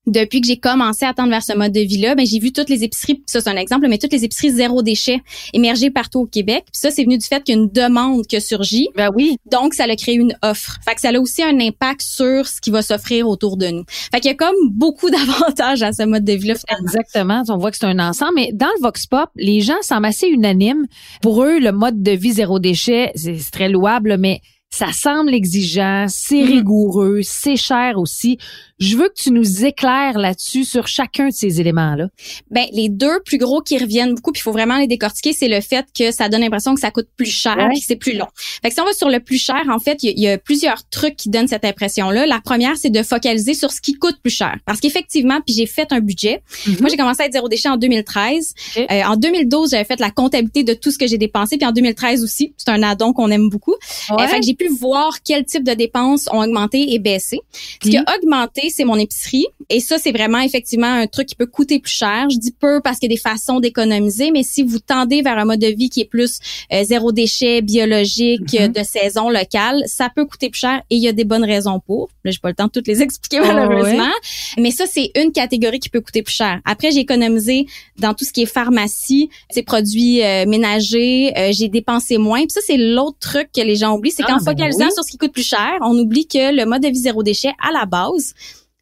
depuis 0.07 0.41
que 0.41 0.47
j'ai 0.47 0.59
commencé 0.59 1.05
à 1.05 1.15
tendre 1.15 1.31
vers 1.31 1.43
ce 1.43 1.53
mode 1.57 1.73
de 1.73 1.81
vie-là, 1.81 2.15
ben 2.15 2.27
j'ai 2.27 2.39
vu 2.39 2.53
toutes 2.53 2.69
les 2.69 2.85
épiceries, 2.85 3.23
ça 3.27 3.41
c'est 3.41 3.51
un 3.51 3.57
exemple, 3.57 3.87
mais 3.89 3.99
toutes 3.99 4.13
les 4.13 4.25
épiceries 4.25 4.51
zéro 4.51 4.83
déchet 4.83 5.23
émerger 5.53 5.91
partout 5.91 6.21
au 6.21 6.27
Québec. 6.27 6.65
Puis 6.67 6.81
ça, 6.81 6.91
c'est 6.91 7.05
venu 7.05 7.19
du 7.19 7.27
fait 7.27 7.43
qu'il 7.43 7.55
y 7.55 7.59
a 7.59 7.61
une 7.61 7.71
demande 7.71 8.27
qui 8.27 8.37
a 8.37 8.41
surgi. 8.41 8.89
Ben 8.95 9.11
oui. 9.15 9.37
Donc, 9.51 9.75
ça 9.75 9.85
a 9.85 9.97
créé 9.97 10.15
une 10.15 10.37
offre. 10.43 10.79
Fait 10.85 10.95
que 10.95 11.01
ça 11.01 11.09
a 11.09 11.19
aussi 11.19 11.43
un 11.43 11.59
impact 11.61 12.03
sur 12.03 12.47
ce 12.47 12.61
qui 12.61 12.71
va 12.71 12.83
s'offrir 12.83 13.29
autour 13.29 13.57
de 13.57 13.69
nous. 13.69 13.85
Fait 13.89 14.21
qu'il 14.21 14.31
y 14.31 14.35
a 14.35 14.37
comme 14.37 14.55
beaucoup 14.71 15.11
d'avantages 15.17 15.83
à 15.83 15.93
ce 15.93 16.03
mode 16.03 16.25
de 16.25 16.33
vie-là. 16.33 16.55
Exactement. 16.81 17.43
On 17.49 17.57
voit 17.57 17.71
que 17.71 17.77
c'est 17.79 17.87
un 17.87 17.99
ensemble. 17.99 18.33
Mais 18.37 18.51
dans 18.53 18.67
le 18.77 18.83
Vox 18.83 19.07
Pop, 19.07 19.31
les 19.37 19.61
gens 19.61 19.81
semblent 19.83 20.07
assez 20.07 20.27
unanimes. 20.29 20.87
Pour 21.23 21.43
eux, 21.43 21.59
le 21.59 21.73
mode 21.73 22.03
de 22.03 22.13
vie 22.13 22.33
zéro 22.33 22.59
déchet, 22.59 23.13
c'est 23.15 23.51
très 23.51 23.69
louable, 23.69 24.17
mais 24.19 24.41
ça 24.71 24.93
semble 24.93 25.33
exigeant, 25.33 26.07
c'est 26.09 26.37
mm-hmm. 26.37 26.47
rigoureux, 26.47 27.21
c'est 27.23 27.57
cher 27.57 27.95
aussi. 27.97 28.39
Je 28.79 28.97
veux 28.97 29.09
que 29.09 29.15
tu 29.15 29.31
nous 29.31 29.65
éclaires 29.65 30.19
là-dessus 30.19 30.65
sur 30.65 30.87
chacun 30.87 31.29
de 31.29 31.33
ces 31.33 31.61
éléments-là. 31.61 32.09
Ben 32.51 32.67
les 32.73 32.91
deux 32.91 33.21
plus 33.25 33.39
gros 33.39 33.63
qui 33.63 33.79
reviennent 33.79 34.15
beaucoup, 34.15 34.33
puis 34.33 34.41
il 34.41 34.43
faut 34.43 34.53
vraiment 34.53 34.77
les 34.77 34.87
décortiquer, 34.87 35.33
c'est 35.33 35.49
le 35.49 35.63
fait 35.63 35.87
que 35.99 36.11
ça 36.11 36.29
donne 36.29 36.43
l'impression 36.43 36.75
que 36.75 36.81
ça 36.81 36.91
coûte 36.91 37.09
plus 37.17 37.31
cher 37.31 37.57
et 37.59 37.79
que 37.79 37.87
c'est 37.87 37.97
plus 37.97 38.15
long. 38.15 38.27
Fait 38.37 38.69
que 38.69 38.75
si 38.75 38.81
on 38.81 38.85
va 38.85 38.93
sur 38.93 39.09
le 39.09 39.21
plus 39.21 39.39
cher, 39.39 39.63
en 39.71 39.79
fait, 39.79 40.03
il 40.03 40.19
y, 40.19 40.29
a 40.29 40.37
plusieurs 40.37 40.87
trucs 40.91 41.17
qui 41.17 41.31
donnent 41.31 41.49
cette 41.49 41.65
impression-là. 41.65 42.27
La 42.27 42.41
première, 42.41 42.77
c'est 42.77 42.91
de 42.91 43.03
focaliser 43.03 43.55
sur 43.55 43.73
ce 43.73 43.81
qui 43.81 43.95
coûte 43.95 44.19
plus 44.23 44.35
cher, 44.35 44.57
parce 44.67 44.81
qu'effectivement, 44.81 45.41
puis 45.47 45.55
j'ai 45.55 45.67
fait 45.67 45.91
un 45.93 46.01
budget. 46.01 46.43
Mm-hmm. 46.67 46.81
Moi, 46.81 46.91
j'ai 46.91 46.97
commencé 46.97 47.23
à 47.23 47.27
être 47.27 47.33
zéro 47.33 47.49
déchet 47.49 47.71
en 47.71 47.79
2013. 47.79 48.55
Euh, 48.77 49.03
en 49.05 49.17
2012, 49.17 49.71
j'avais 49.71 49.85
fait 49.85 50.01
la 50.01 50.11
comptabilité 50.11 50.65
de 50.65 50.75
tout 50.75 50.91
ce 50.91 50.99
que 50.99 51.07
j'ai 51.07 51.19
dépensé, 51.19 51.57
puis 51.57 51.67
en 51.67 51.73
2013 51.73 52.23
aussi, 52.23 52.53
c'est 52.59 52.71
un 52.71 52.83
addon 52.83 53.15
qu'on 53.15 53.31
aime 53.31 53.49
beaucoup. 53.49 53.75
Euh, 54.11 54.27
fait 54.27 54.41
que 54.41 54.47
j'ai 54.47 54.55
pu 54.57 54.69
voir 54.69 55.19
quel 55.25 55.45
type 55.45 55.65
de 55.65 55.73
dépenses 55.73 56.29
ont 56.33 56.41
augmenté 56.41 56.95
et 56.95 56.99
baissé. 56.99 57.41
Ce 57.83 57.89
qui 57.89 57.97
a 57.97 58.05
augmenté, 58.17 58.71
c'est 58.71 58.85
mon 58.85 58.97
épicerie. 58.97 59.47
Et 59.69 59.81
ça, 59.81 59.99
c'est 59.99 60.13
vraiment 60.13 60.41
effectivement 60.41 60.87
un 60.87 61.07
truc 61.07 61.27
qui 61.29 61.35
peut 61.35 61.47
coûter 61.47 61.79
plus 61.79 61.93
cher. 61.93 62.27
Je 62.31 62.39
dis 62.39 62.53
peu 62.53 62.81
parce 62.83 62.99
qu'il 62.99 63.11
y 63.11 63.13
a 63.13 63.17
des 63.17 63.21
façons 63.21 63.61
d'économiser, 63.61 64.31
mais 64.31 64.43
si 64.43 64.63
vous 64.63 64.79
tendez 64.79 65.23
vers 65.23 65.39
un 65.39 65.45
mode 65.45 65.61
de 65.61 65.69
vie 65.69 65.91
qui 65.91 66.01
est 66.01 66.09
plus 66.09 66.39
euh, 66.73 66.85
zéro 66.85 67.13
déchet, 67.13 67.63
biologique, 67.63 68.53
mm-hmm. 68.53 68.73
de 68.73 68.83
saison 68.85 69.29
locale, 69.29 69.83
ça 69.87 70.11
peut 70.15 70.25
coûter 70.25 70.51
plus 70.51 70.61
cher 70.61 70.83
et 70.91 70.97
il 70.97 71.03
y 71.03 71.09
a 71.09 71.13
des 71.13 71.25
bonnes 71.25 71.45
raisons 71.45 71.81
pour. 71.81 72.09
Là, 72.25 72.31
j'ai 72.31 72.39
pas 72.39 72.49
le 72.49 72.55
temps 72.55 72.67
de 72.67 72.71
toutes 72.71 72.89
les 72.89 73.03
expliquer 73.07 73.39
ah 73.43 73.53
malheureusement. 73.53 74.11
Mais 74.59 74.71
ça, 74.71 74.85
c'est 74.87 75.11
une 75.17 75.33
catégorie 75.33 75.79
qui 75.79 75.89
peut 75.89 76.01
coûter 76.01 76.23
plus 76.23 76.35
cher. 76.35 76.61
Après, 76.65 76.91
j'ai 76.91 77.01
économisé 77.01 77.67
dans 77.99 78.15
tout 78.15 78.25
ce 78.25 78.33
qui 78.33 78.43
est 78.43 78.47
pharmacie, 78.47 79.31
ces 79.51 79.63
produits 79.63 80.23
euh, 80.23 80.47
ménagers, 80.47 81.33
euh, 81.37 81.51
j'ai 81.53 81.69
dépensé 81.69 82.19
moins. 82.19 82.41
Puis 82.41 82.51
ça, 82.51 82.61
c'est 82.67 82.77
l'autre 82.77 83.19
truc 83.21 83.49
que 83.55 83.61
les 83.61 83.77
gens 83.77 83.95
oublient, 83.95 84.13
c'est 84.13 84.23
ah, 84.25 84.33
qu'en 84.33 84.39
focalisant 84.51 84.91
sur 84.91 85.05
ce 85.05 85.11
qui 85.11 85.19
coûte 85.19 85.33
plus 85.33 85.47
cher, 85.47 85.79
on 85.83 85.97
oublie 85.99 86.27
que 86.27 86.55
le 86.55 86.65
mode 86.65 86.83
de 86.83 86.89
vie 86.89 86.99
zéro 86.99 87.23
déchet, 87.23 87.53
à 87.63 87.73
la 87.73 87.87
base, 87.87 88.35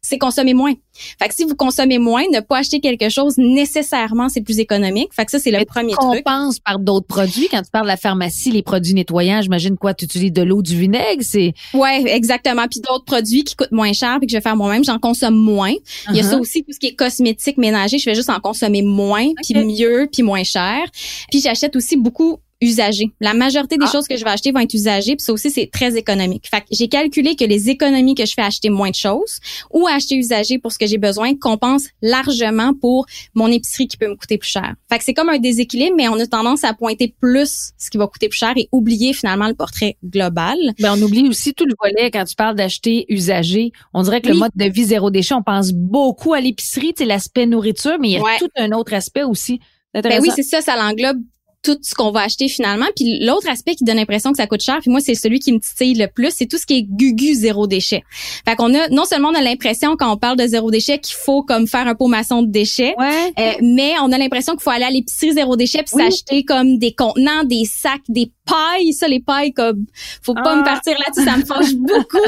c'est 0.05 0.17
consommer 0.17 0.53
moins. 0.53 0.73
Fait 1.19 1.27
que 1.27 1.35
si 1.35 1.43
vous 1.43 1.55
consommez 1.55 1.97
moins, 1.97 2.23
ne 2.31 2.39
pas 2.39 2.59
acheter 2.59 2.79
quelque 2.79 3.09
chose 3.09 3.37
nécessairement 3.37 4.29
c'est 4.29 4.41
plus 4.41 4.59
économique. 4.59 5.09
Fait 5.13 5.25
que 5.25 5.31
ça 5.31 5.39
c'est 5.39 5.51
le 5.51 5.65
premier 5.65 5.93
truc. 5.93 6.03
On 6.03 6.21
pense 6.21 6.59
par 6.59 6.79
d'autres 6.79 7.07
produits 7.07 7.47
quand 7.49 7.61
tu 7.61 7.71
parles 7.71 7.85
de 7.85 7.89
la 7.89 7.97
pharmacie, 7.97 8.51
les 8.51 8.61
produits 8.61 8.93
nettoyants, 8.93 9.41
j'imagine 9.41 9.77
quoi 9.77 9.93
tu 9.93 10.05
utilises 10.05 10.31
de 10.31 10.43
l'eau, 10.43 10.61
du 10.61 10.77
vinaigre, 10.77 11.21
c'est 11.21 11.53
Ouais, 11.73 12.03
exactement. 12.05 12.67
Puis 12.69 12.81
d'autres 12.87 13.05
produits 13.05 13.43
qui 13.43 13.55
coûtent 13.55 13.71
moins 13.71 13.93
cher 13.93 14.17
puis 14.19 14.27
que 14.27 14.31
je 14.31 14.37
vais 14.37 14.41
faire 14.41 14.55
moi-même, 14.55 14.83
j'en 14.83 14.99
consomme 14.99 15.35
moins. 15.35 15.73
Il 16.09 16.15
y 16.15 16.19
a 16.19 16.23
ça 16.23 16.37
uh-huh. 16.37 16.39
aussi 16.39 16.63
tout 16.63 16.71
ce 16.71 16.79
qui 16.79 16.87
est 16.87 16.95
cosmétique, 16.95 17.57
ménager, 17.57 17.97
je 17.97 18.05
vais 18.05 18.15
juste 18.15 18.29
en 18.29 18.39
consommer 18.39 18.83
moins, 18.83 19.27
puis 19.43 19.55
mieux, 19.65 20.07
puis 20.11 20.23
moins 20.23 20.43
cher. 20.43 20.83
Puis 21.31 21.41
j'achète 21.41 21.75
aussi 21.75 21.97
beaucoup 21.97 22.39
usagé. 22.61 23.11
La 23.19 23.33
majorité 23.33 23.77
des 23.77 23.85
ah. 23.87 23.91
choses 23.91 24.07
que 24.07 24.15
je 24.15 24.23
vais 24.23 24.29
acheter 24.29 24.51
vont 24.51 24.59
être 24.59 24.73
usagées, 24.73 25.15
puis 25.15 25.23
ça 25.23 25.33
aussi 25.33 25.51
c'est 25.51 25.69
très 25.71 25.97
économique. 25.97 26.47
Fait 26.49 26.61
que 26.61 26.67
j'ai 26.71 26.87
calculé 26.87 27.35
que 27.35 27.43
les 27.43 27.69
économies 27.69 28.15
que 28.15 28.25
je 28.25 28.33
fais 28.33 28.41
acheter 28.41 28.69
moins 28.69 28.89
de 28.89 28.95
choses 28.95 29.39
ou 29.71 29.87
acheter 29.87 30.15
usagé 30.15 30.57
pour 30.57 30.71
ce 30.71 30.79
que 30.79 30.87
j'ai 30.87 30.97
besoin 30.97 31.35
compensent 31.35 31.89
largement 32.01 32.73
pour 32.73 33.05
mon 33.33 33.47
épicerie 33.47 33.87
qui 33.87 33.97
peut 33.97 34.07
me 34.07 34.15
coûter 34.15 34.37
plus 34.37 34.49
cher. 34.49 34.75
Fait 34.89 34.97
que 34.97 35.03
c'est 35.03 35.13
comme 35.13 35.29
un 35.29 35.39
déséquilibre, 35.39 35.95
mais 35.97 36.07
on 36.07 36.19
a 36.19 36.25
tendance 36.25 36.63
à 36.63 36.73
pointer 36.73 37.13
plus 37.19 37.71
ce 37.77 37.89
qui 37.89 37.97
va 37.97 38.07
coûter 38.07 38.29
plus 38.29 38.37
cher 38.37 38.53
et 38.55 38.69
oublier 38.71 39.13
finalement 39.13 39.47
le 39.47 39.55
portrait 39.55 39.97
global. 40.03 40.57
Ben 40.79 40.95
on 40.97 41.01
oublie 41.01 41.27
aussi 41.27 41.53
tout 41.53 41.65
le 41.65 41.75
volet 41.81 42.09
quand 42.11 42.23
tu 42.23 42.35
parles 42.35 42.55
d'acheter 42.55 43.05
usagé. 43.09 43.71
On 43.93 44.03
dirait 44.03 44.21
que 44.21 44.29
le 44.29 44.35
mode 44.35 44.51
de 44.55 44.65
vie 44.65 44.85
zéro 44.85 45.11
déchet, 45.11 45.33
on 45.33 45.43
pense 45.43 45.71
beaucoup 45.71 46.33
à 46.33 46.39
l'épicerie, 46.39 46.93
c'est 46.97 47.05
l'aspect 47.05 47.45
nourriture, 47.45 47.97
mais 47.99 48.09
il 48.09 48.13
y 48.13 48.17
a 48.17 48.39
tout 48.39 48.49
un 48.55 48.71
autre 48.71 48.93
aspect 48.93 49.23
aussi. 49.23 49.59
Ben 49.93 50.19
oui, 50.21 50.29
c'est 50.35 50.43
ça, 50.43 50.61
ça 50.61 50.75
l'englobe 50.75 51.21
tout 51.65 51.77
ce 51.81 51.95
qu'on 51.95 52.11
va 52.11 52.21
acheter 52.21 52.47
finalement. 52.47 52.85
Puis 52.95 53.19
l'autre 53.25 53.49
aspect 53.49 53.73
qui 53.73 53.83
donne 53.83 53.95
l'impression 53.97 54.31
que 54.31 54.37
ça 54.37 54.45
coûte 54.45 54.61
cher, 54.61 54.77
puis 54.81 54.91
moi 54.91 54.99
c'est 54.99 55.15
celui 55.15 55.39
qui 55.39 55.51
me 55.51 55.59
titille 55.59 55.95
le 55.95 56.07
plus, 56.07 56.31
c'est 56.35 56.45
tout 56.45 56.57
ce 56.57 56.65
qui 56.65 56.77
est 56.77 56.83
gugu 56.83 57.33
zéro 57.33 57.65
déchet. 57.65 58.03
Fait 58.47 58.55
qu'on 58.55 58.73
a 58.75 58.87
non 58.89 59.05
seulement 59.05 59.29
on 59.29 59.33
a 59.35 59.41
l'impression 59.41 59.95
quand 59.97 60.11
on 60.13 60.17
parle 60.17 60.37
de 60.37 60.45
zéro 60.45 60.69
déchet 60.69 60.99
qu'il 60.99 61.15
faut 61.15 61.41
comme 61.41 61.67
faire 61.67 61.87
un 61.87 61.95
pot 61.95 62.07
maçon 62.07 62.43
de 62.43 62.51
déchets, 62.51 62.93
euh, 62.99 63.51
mais 63.61 63.93
on 64.01 64.11
a 64.11 64.17
l'impression 64.17 64.53
qu'il 64.53 64.61
faut 64.61 64.69
aller 64.69 64.85
à 64.85 64.91
l'épicerie 64.91 65.33
zéro 65.33 65.55
déchet 65.55 65.83
puis 65.83 65.97
s'acheter 65.97 66.43
comme 66.43 66.77
des 66.77 66.93
contenants, 66.93 67.43
des 67.43 67.65
sacs, 67.65 68.01
des 68.09 68.31
pailles, 68.45 68.93
ça 68.93 69.07
les 69.07 69.19
pailles 69.19 69.53
comme 69.53 69.85
faut 70.21 70.35
pas 70.35 70.55
me 70.55 70.61
ah. 70.61 70.65
partir 70.65 70.93
là-dessus, 71.05 71.25
ça 71.25 71.37
me 71.37 71.45
fâche 71.45 71.73
beaucoup. 71.73 72.17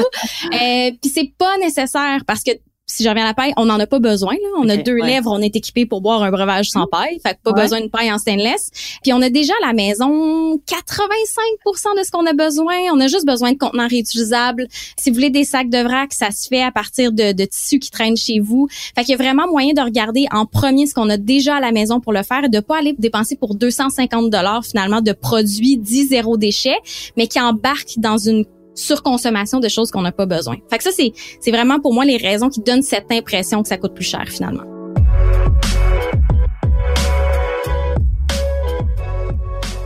Euh, 0.48 0.90
puis 1.00 1.10
c'est 1.14 1.32
pas 1.36 1.56
nécessaire 1.58 2.22
parce 2.26 2.42
que 2.42 2.50
si 2.90 3.04
je 3.04 3.08
reviens 3.08 3.24
à 3.24 3.28
la 3.28 3.34
paille, 3.34 3.52
on 3.58 3.66
n'en 3.66 3.78
a 3.78 3.86
pas 3.86 3.98
besoin. 3.98 4.32
Là. 4.32 4.48
On 4.56 4.68
a 4.68 4.78
deux 4.78 4.96
lèvres, 4.96 5.30
on 5.30 5.40
est 5.40 5.54
équipé 5.54 5.84
pour 5.84 6.00
boire 6.00 6.22
un 6.22 6.30
breuvage 6.30 6.70
sans 6.70 6.86
paille. 6.86 7.20
Fait 7.22 7.34
que 7.34 7.42
pas 7.44 7.52
besoin 7.52 7.80
d'une 7.80 7.90
paille 7.90 8.10
en 8.10 8.18
stainless. 8.18 8.70
Puis 9.02 9.12
on 9.12 9.20
a 9.20 9.28
déjà 9.28 9.52
à 9.62 9.66
la 9.66 9.72
maison 9.74 10.56
85% 10.56 11.98
de 11.98 12.02
ce 12.02 12.10
qu'on 12.10 12.24
a 12.26 12.32
besoin. 12.32 12.74
On 12.92 12.98
a 12.98 13.06
juste 13.06 13.26
besoin 13.26 13.52
de 13.52 13.58
contenants 13.58 13.88
réutilisables. 13.88 14.66
Si 14.96 15.10
vous 15.10 15.14
voulez 15.14 15.28
des 15.30 15.44
sacs 15.44 15.68
de 15.68 15.78
vrac, 15.78 16.14
ça 16.14 16.30
se 16.30 16.48
fait 16.48 16.62
à 16.62 16.72
partir 16.72 17.12
de, 17.12 17.32
de 17.32 17.44
tissus 17.44 17.78
qui 17.78 17.90
traînent 17.90 18.16
chez 18.16 18.40
vous. 18.40 18.68
Fait 18.94 19.02
qu'il 19.02 19.10
y 19.10 19.14
a 19.14 19.22
vraiment 19.22 19.46
moyen 19.48 19.74
de 19.74 19.82
regarder 19.82 20.26
en 20.32 20.46
premier 20.46 20.86
ce 20.86 20.94
qu'on 20.94 21.10
a 21.10 21.18
déjà 21.18 21.56
à 21.56 21.60
la 21.60 21.72
maison 21.72 22.00
pour 22.00 22.14
le 22.14 22.22
faire 22.22 22.44
et 22.44 22.48
de 22.48 22.60
pas 22.60 22.78
aller 22.78 22.94
dépenser 22.98 23.36
pour 23.36 23.54
250 23.54 24.30
dollars 24.30 24.64
finalement 24.64 25.02
de 25.02 25.12
produits 25.12 25.76
dits 25.76 26.06
zéro 26.06 26.38
déchet, 26.38 26.76
mais 27.18 27.26
qui 27.26 27.38
embarquent 27.38 27.98
dans 27.98 28.16
une 28.16 28.46
surconsommation 28.78 29.60
de 29.60 29.68
choses 29.68 29.90
qu'on 29.90 30.02
n'a 30.02 30.12
pas 30.12 30.26
besoin. 30.26 30.56
Fait 30.70 30.78
que 30.78 30.84
ça, 30.84 30.90
c'est, 30.92 31.12
c'est 31.40 31.50
vraiment 31.50 31.80
pour 31.80 31.92
moi 31.92 32.04
les 32.04 32.16
raisons 32.16 32.48
qui 32.48 32.60
donnent 32.60 32.82
cette 32.82 33.10
impression 33.10 33.62
que 33.62 33.68
ça 33.68 33.76
coûte 33.76 33.94
plus 33.94 34.04
cher 34.04 34.24
finalement. 34.28 34.64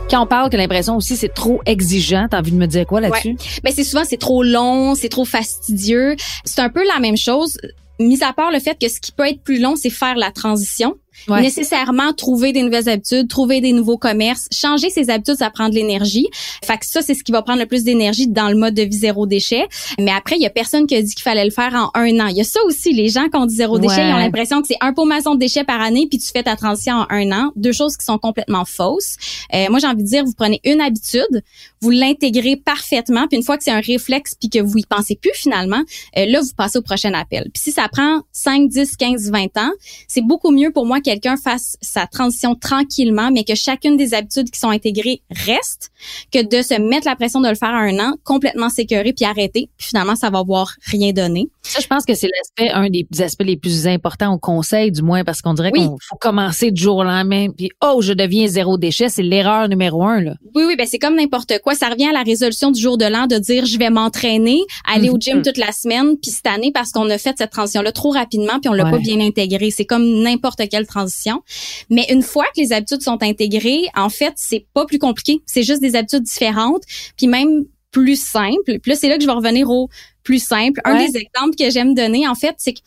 Quand 0.09 0.21
on 0.21 0.27
parle 0.27 0.51
que 0.51 0.57
l'impression 0.57 0.95
aussi 0.95 1.17
c'est 1.17 1.33
trop 1.33 1.59
exigeant, 1.65 2.27
t'as 2.29 2.37
envie 2.37 2.51
de 2.51 2.57
me 2.57 2.67
dire 2.67 2.85
quoi 2.85 3.01
là-dessus? 3.01 3.29
Ouais. 3.29 3.61
Ben 3.63 3.73
c'est 3.75 3.83
souvent 3.83 4.03
c'est 4.05 4.17
trop 4.17 4.43
long, 4.43 4.93
c'est 4.93 5.09
trop 5.09 5.25
fastidieux. 5.25 6.15
C'est 6.45 6.61
un 6.61 6.69
peu 6.69 6.85
la 6.85 6.99
même 6.99 7.17
chose 7.17 7.57
mis 7.99 8.23
à 8.23 8.31
part 8.33 8.51
le 8.51 8.59
fait 8.59 8.77
que 8.79 8.89
ce 8.89 8.99
qui 8.99 9.11
peut 9.11 9.27
être 9.27 9.41
plus 9.41 9.59
long, 9.59 9.75
c'est 9.75 9.89
faire 9.89 10.15
la 10.15 10.31
transition. 10.31 10.95
Ouais. 11.27 11.41
Nécessairement 11.41 12.13
trouver 12.13 12.51
des 12.53 12.63
nouvelles 12.63 12.89
habitudes, 12.89 13.27
trouver 13.27 13.61
des 13.61 13.71
nouveaux 13.71 13.97
commerces, 13.97 14.47
changer 14.51 14.89
ses 14.89 15.09
habitudes, 15.09 15.37
ça 15.37 15.49
prend 15.49 15.69
de 15.69 15.75
l'énergie. 15.75 16.27
Fait 16.63 16.77
que 16.77 16.85
ça, 16.85 17.01
c'est 17.01 17.13
ce 17.13 17.23
qui 17.23 17.31
va 17.31 17.41
prendre 17.41 17.59
le 17.59 17.65
plus 17.65 17.83
d'énergie 17.83 18.27
dans 18.27 18.49
le 18.49 18.55
mode 18.55 18.73
de 18.73 18.83
vie 18.83 18.97
zéro 18.97 19.25
déchet. 19.25 19.67
Mais 19.99 20.11
après, 20.11 20.35
il 20.35 20.41
y 20.41 20.45
a 20.45 20.49
personne 20.49 20.87
qui 20.87 20.95
a 20.95 21.01
dit 21.01 21.13
qu'il 21.13 21.23
fallait 21.23 21.45
le 21.45 21.51
faire 21.51 21.73
en 21.73 21.91
un 21.99 22.19
an. 22.19 22.27
Il 22.27 22.37
y 22.37 22.41
a 22.41 22.43
ça 22.43 22.59
aussi, 22.65 22.93
les 22.93 23.09
gens 23.09 23.27
qui 23.29 23.37
ont 23.37 23.45
dit 23.45 23.55
zéro 23.55 23.79
déchet, 23.79 24.07
ils 24.07 24.13
ont 24.13 24.17
l'impression 24.17 24.61
que 24.61 24.67
c'est 24.67 24.77
un 24.81 24.93
pot 24.93 25.05
maçon 25.05 25.35
de 25.35 25.39
déchets 25.39 25.63
par 25.63 25.81
année, 25.81 26.07
puis 26.09 26.19
tu 26.19 26.27
fais 26.31 26.43
ta 26.43 26.55
transition 26.55 26.95
en 26.95 27.05
un 27.09 27.31
an. 27.31 27.51
Deux 27.55 27.71
choses 27.71 27.97
qui 27.97 28.05
sont 28.05 28.17
complètement 28.17 28.65
fausses. 28.65 29.15
Euh, 29.53 29.67
moi, 29.69 29.79
j'ai 29.79 29.87
envie 29.87 30.03
de 30.03 30.07
dire, 30.07 30.23
vous 30.25 30.33
prenez 30.33 30.59
une 30.63 30.81
habitude, 30.81 31.43
vous 31.81 31.89
l'intégrez 31.89 32.55
parfaitement, 32.55 33.27
puis 33.27 33.37
une 33.37 33.43
fois 33.43 33.57
que 33.57 33.63
c'est 33.63 33.71
un 33.71 33.81
réflexe, 33.81 34.35
puis 34.35 34.49
que 34.49 34.59
vous 34.59 34.77
y 34.77 34.83
pensez 34.83 35.15
plus 35.15 35.31
finalement, 35.33 35.81
euh, 36.17 36.25
là, 36.25 36.41
vous 36.41 36.53
passez 36.55 36.77
au 36.77 36.81
prochain 36.81 37.13
appel. 37.13 37.49
Puis 37.53 37.63
si 37.63 37.71
ça 37.71 37.87
prend 37.89 38.21
5, 38.31 38.69
10, 38.69 38.97
15, 38.97 39.31
20 39.31 39.57
ans, 39.57 39.71
c'est 40.07 40.21
beaucoup 40.21 40.51
mieux 40.51 40.71
pour 40.71 40.85
moi 40.85 41.01
quelqu'un 41.03 41.37
fasse 41.37 41.77
sa 41.81 42.07
transition 42.07 42.55
tranquillement, 42.55 43.31
mais 43.31 43.43
que 43.43 43.55
chacune 43.55 43.97
des 43.97 44.13
habitudes 44.13 44.49
qui 44.49 44.59
sont 44.59 44.69
intégrées 44.69 45.21
reste, 45.29 45.91
que 46.31 46.43
de 46.43 46.61
se 46.61 46.79
mettre 46.79 47.07
la 47.07 47.15
pression 47.15 47.41
de 47.41 47.49
le 47.49 47.55
faire 47.55 47.69
à 47.69 47.79
un 47.79 47.99
an, 47.99 48.15
complètement 48.23 48.69
sécuré, 48.69 49.13
puis 49.13 49.25
arrêter, 49.25 49.69
puis 49.77 49.87
finalement, 49.87 50.15
ça 50.15 50.29
va 50.29 50.39
avoir 50.39 50.73
rien 50.85 51.11
donné. 51.11 51.49
Ça, 51.61 51.79
je 51.79 51.87
pense 51.87 52.05
que 52.05 52.13
c'est 52.13 52.27
l'aspect, 52.27 52.71
un 52.71 52.89
des 52.89 53.05
aspects 53.21 53.43
les 53.43 53.57
plus 53.57 53.87
importants 53.87 54.33
au 54.33 54.37
conseil, 54.37 54.91
du 54.91 55.01
moins, 55.01 55.23
parce 55.23 55.41
qu'on 55.41 55.53
dirait 55.53 55.71
qu'il 55.71 55.83
faut 55.83 56.17
commencer 56.19 56.71
du 56.71 56.81
jour 56.81 56.97
au 56.97 57.03
lendemain, 57.03 57.47
puis 57.55 57.69
oh, 57.83 57.99
je 58.01 58.13
deviens 58.13 58.47
zéro 58.47 58.77
déchet, 58.77 59.09
c'est 59.09 59.23
l'erreur 59.23 59.69
numéro 59.69 60.03
un, 60.03 60.21
là. 60.21 60.35
Oui, 60.55 60.63
oui, 60.67 60.75
ben 60.75 60.85
c'est 60.87 60.99
comme 60.99 61.15
n'importe 61.15 61.59
quoi. 61.63 61.75
Ça 61.75 61.89
revient 61.89 62.07
à 62.07 62.11
la 62.11 62.23
résolution 62.23 62.71
du 62.71 62.81
jour 62.81 62.97
de 62.97 63.05
l'an 63.05 63.27
de 63.27 63.37
dire, 63.37 63.65
je 63.65 63.77
vais 63.77 63.89
m'entraîner, 63.89 64.61
aller 64.91 65.09
au 65.09 65.17
gym 65.17 65.37
mhm. 65.37 65.43
toute 65.43 65.57
la 65.57 65.71
semaine, 65.71 66.17
puis 66.21 66.31
cette 66.31 66.47
année, 66.47 66.71
parce 66.73 66.91
qu'on 66.91 67.09
a 67.09 67.17
fait 67.17 67.35
cette 67.37 67.51
transition-là 67.51 67.91
trop 67.91 68.11
rapidement, 68.11 68.59
puis 68.59 68.69
on 68.69 68.73
l'a 68.73 68.89
pas 68.89 68.99
bien 68.99 69.19
intégré. 69.19 69.71
C'est 69.71 69.85
comme 69.85 70.21
n'importe 70.21 70.61
quelle 70.69 70.85
transition. 70.93 71.41
Mais 71.89 72.05
une 72.09 72.21
fois 72.21 72.45
que 72.55 72.61
les 72.61 72.71
habitudes 72.71 73.01
sont 73.01 73.21
intégrées, 73.21 73.83
en 73.95 74.09
fait, 74.09 74.33
c'est 74.35 74.65
pas 74.73 74.85
plus 74.85 74.99
compliqué. 74.99 75.41
C'est 75.45 75.63
juste 75.63 75.81
des 75.81 75.95
habitudes 75.95 76.23
différentes, 76.23 76.83
puis 77.17 77.27
même 77.27 77.65
plus 77.93 78.19
simples. 78.21 78.79
Puis 78.79 78.91
là, 78.91 78.95
c'est 78.97 79.07
là 79.07 79.15
que 79.15 79.21
je 79.21 79.27
vais 79.27 79.33
revenir 79.33 79.69
au 79.69 79.87
plus 80.23 80.43
simple. 80.43 80.81
Un 80.85 80.97
des 80.97 81.17
exemples 81.17 81.55
que 81.57 81.69
j'aime 81.69 81.93
donner, 81.93 82.27
en 82.27 82.33
fait, 82.33 82.55
c'est 82.57 82.73
que 82.73 82.79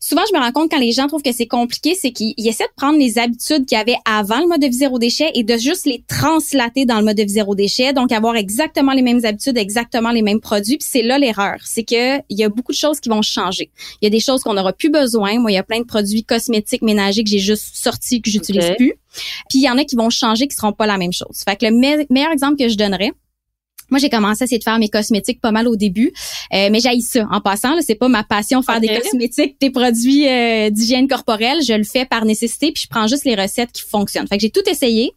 souvent, 0.00 0.22
je 0.30 0.36
me 0.36 0.42
rends 0.42 0.52
compte 0.52 0.70
quand 0.70 0.78
les 0.78 0.92
gens 0.92 1.06
trouvent 1.06 1.22
que 1.22 1.32
c'est 1.32 1.46
compliqué, 1.46 1.96
c'est 2.00 2.12
qu'ils 2.12 2.34
essaient 2.38 2.64
de 2.64 2.74
prendre 2.76 2.98
les 2.98 3.18
habitudes 3.18 3.66
qu'il 3.66 3.76
y 3.76 3.80
avait 3.80 3.96
avant 4.04 4.40
le 4.40 4.46
mode 4.46 4.60
de 4.60 4.68
vie 4.68 4.72
zéro 4.72 4.98
déchet 4.98 5.30
et 5.34 5.42
de 5.42 5.56
juste 5.56 5.86
les 5.86 6.02
translater 6.08 6.86
dans 6.86 6.98
le 6.98 7.04
mode 7.04 7.16
de 7.16 7.24
vie 7.24 7.30
zéro 7.30 7.54
déchet. 7.54 7.92
Donc, 7.92 8.12
avoir 8.12 8.36
exactement 8.36 8.92
les 8.92 9.02
mêmes 9.02 9.24
habitudes, 9.24 9.58
exactement 9.58 10.10
les 10.10 10.22
mêmes 10.22 10.40
produits. 10.40 10.78
Puis 10.78 10.88
c'est 10.88 11.02
là 11.02 11.18
l'erreur. 11.18 11.56
C'est 11.64 11.84
que 11.84 12.18
il 12.28 12.38
y 12.38 12.44
a 12.44 12.48
beaucoup 12.48 12.72
de 12.72 12.78
choses 12.78 13.00
qui 13.00 13.08
vont 13.08 13.22
changer. 13.22 13.70
Il 14.00 14.04
y 14.04 14.06
a 14.06 14.10
des 14.10 14.20
choses 14.20 14.42
qu'on 14.42 14.54
n'aura 14.54 14.72
plus 14.72 14.90
besoin. 14.90 15.38
Moi, 15.40 15.50
il 15.50 15.54
y 15.54 15.58
a 15.58 15.64
plein 15.64 15.80
de 15.80 15.86
produits 15.86 16.24
cosmétiques, 16.24 16.82
ménagers 16.82 17.24
que 17.24 17.30
j'ai 17.30 17.40
juste 17.40 17.74
sortis, 17.74 18.22
que 18.22 18.30
j'utilise 18.30 18.70
plus. 18.76 18.94
Puis 19.50 19.58
il 19.58 19.62
y 19.62 19.68
en 19.68 19.76
a 19.78 19.84
qui 19.84 19.96
vont 19.96 20.10
changer, 20.10 20.46
qui 20.46 20.54
seront 20.54 20.72
pas 20.72 20.86
la 20.86 20.96
même 20.96 21.12
chose. 21.12 21.42
Fait 21.44 21.56
que 21.56 21.66
le 21.66 21.72
meilleur 21.72 22.30
exemple 22.32 22.56
que 22.56 22.68
je 22.68 22.76
donnerais, 22.76 23.10
moi, 23.90 23.98
j'ai 23.98 24.10
commencé 24.10 24.42
à 24.42 24.44
essayer 24.44 24.58
de 24.58 24.64
faire 24.64 24.78
mes 24.78 24.88
cosmétiques 24.88 25.40
pas 25.40 25.52
mal 25.52 25.68
au 25.68 25.76
début, 25.76 26.12
euh, 26.52 26.68
mais 26.70 26.80
j'ai 26.80 27.00
ça. 27.00 27.26
En 27.30 27.40
passant, 27.40 27.74
là, 27.74 27.80
c'est 27.86 27.94
pas 27.94 28.08
ma 28.08 28.24
passion 28.24 28.62
faire 28.62 28.80
des 28.80 28.88
cosmétiques, 28.88 29.56
des 29.60 29.70
produits 29.70 30.28
euh, 30.28 30.70
d'hygiène 30.70 31.08
corporelle. 31.08 31.58
Je 31.66 31.72
le 31.72 31.84
fais 31.84 32.04
par 32.04 32.24
nécessité, 32.24 32.72
puis 32.72 32.84
je 32.84 32.88
prends 32.88 33.06
juste 33.06 33.24
les 33.24 33.34
recettes 33.34 33.72
qui 33.72 33.82
fonctionnent. 33.82 34.26
Fait 34.26 34.36
que 34.36 34.42
j'ai 34.42 34.50
tout 34.50 34.68
essayé. 34.68 35.12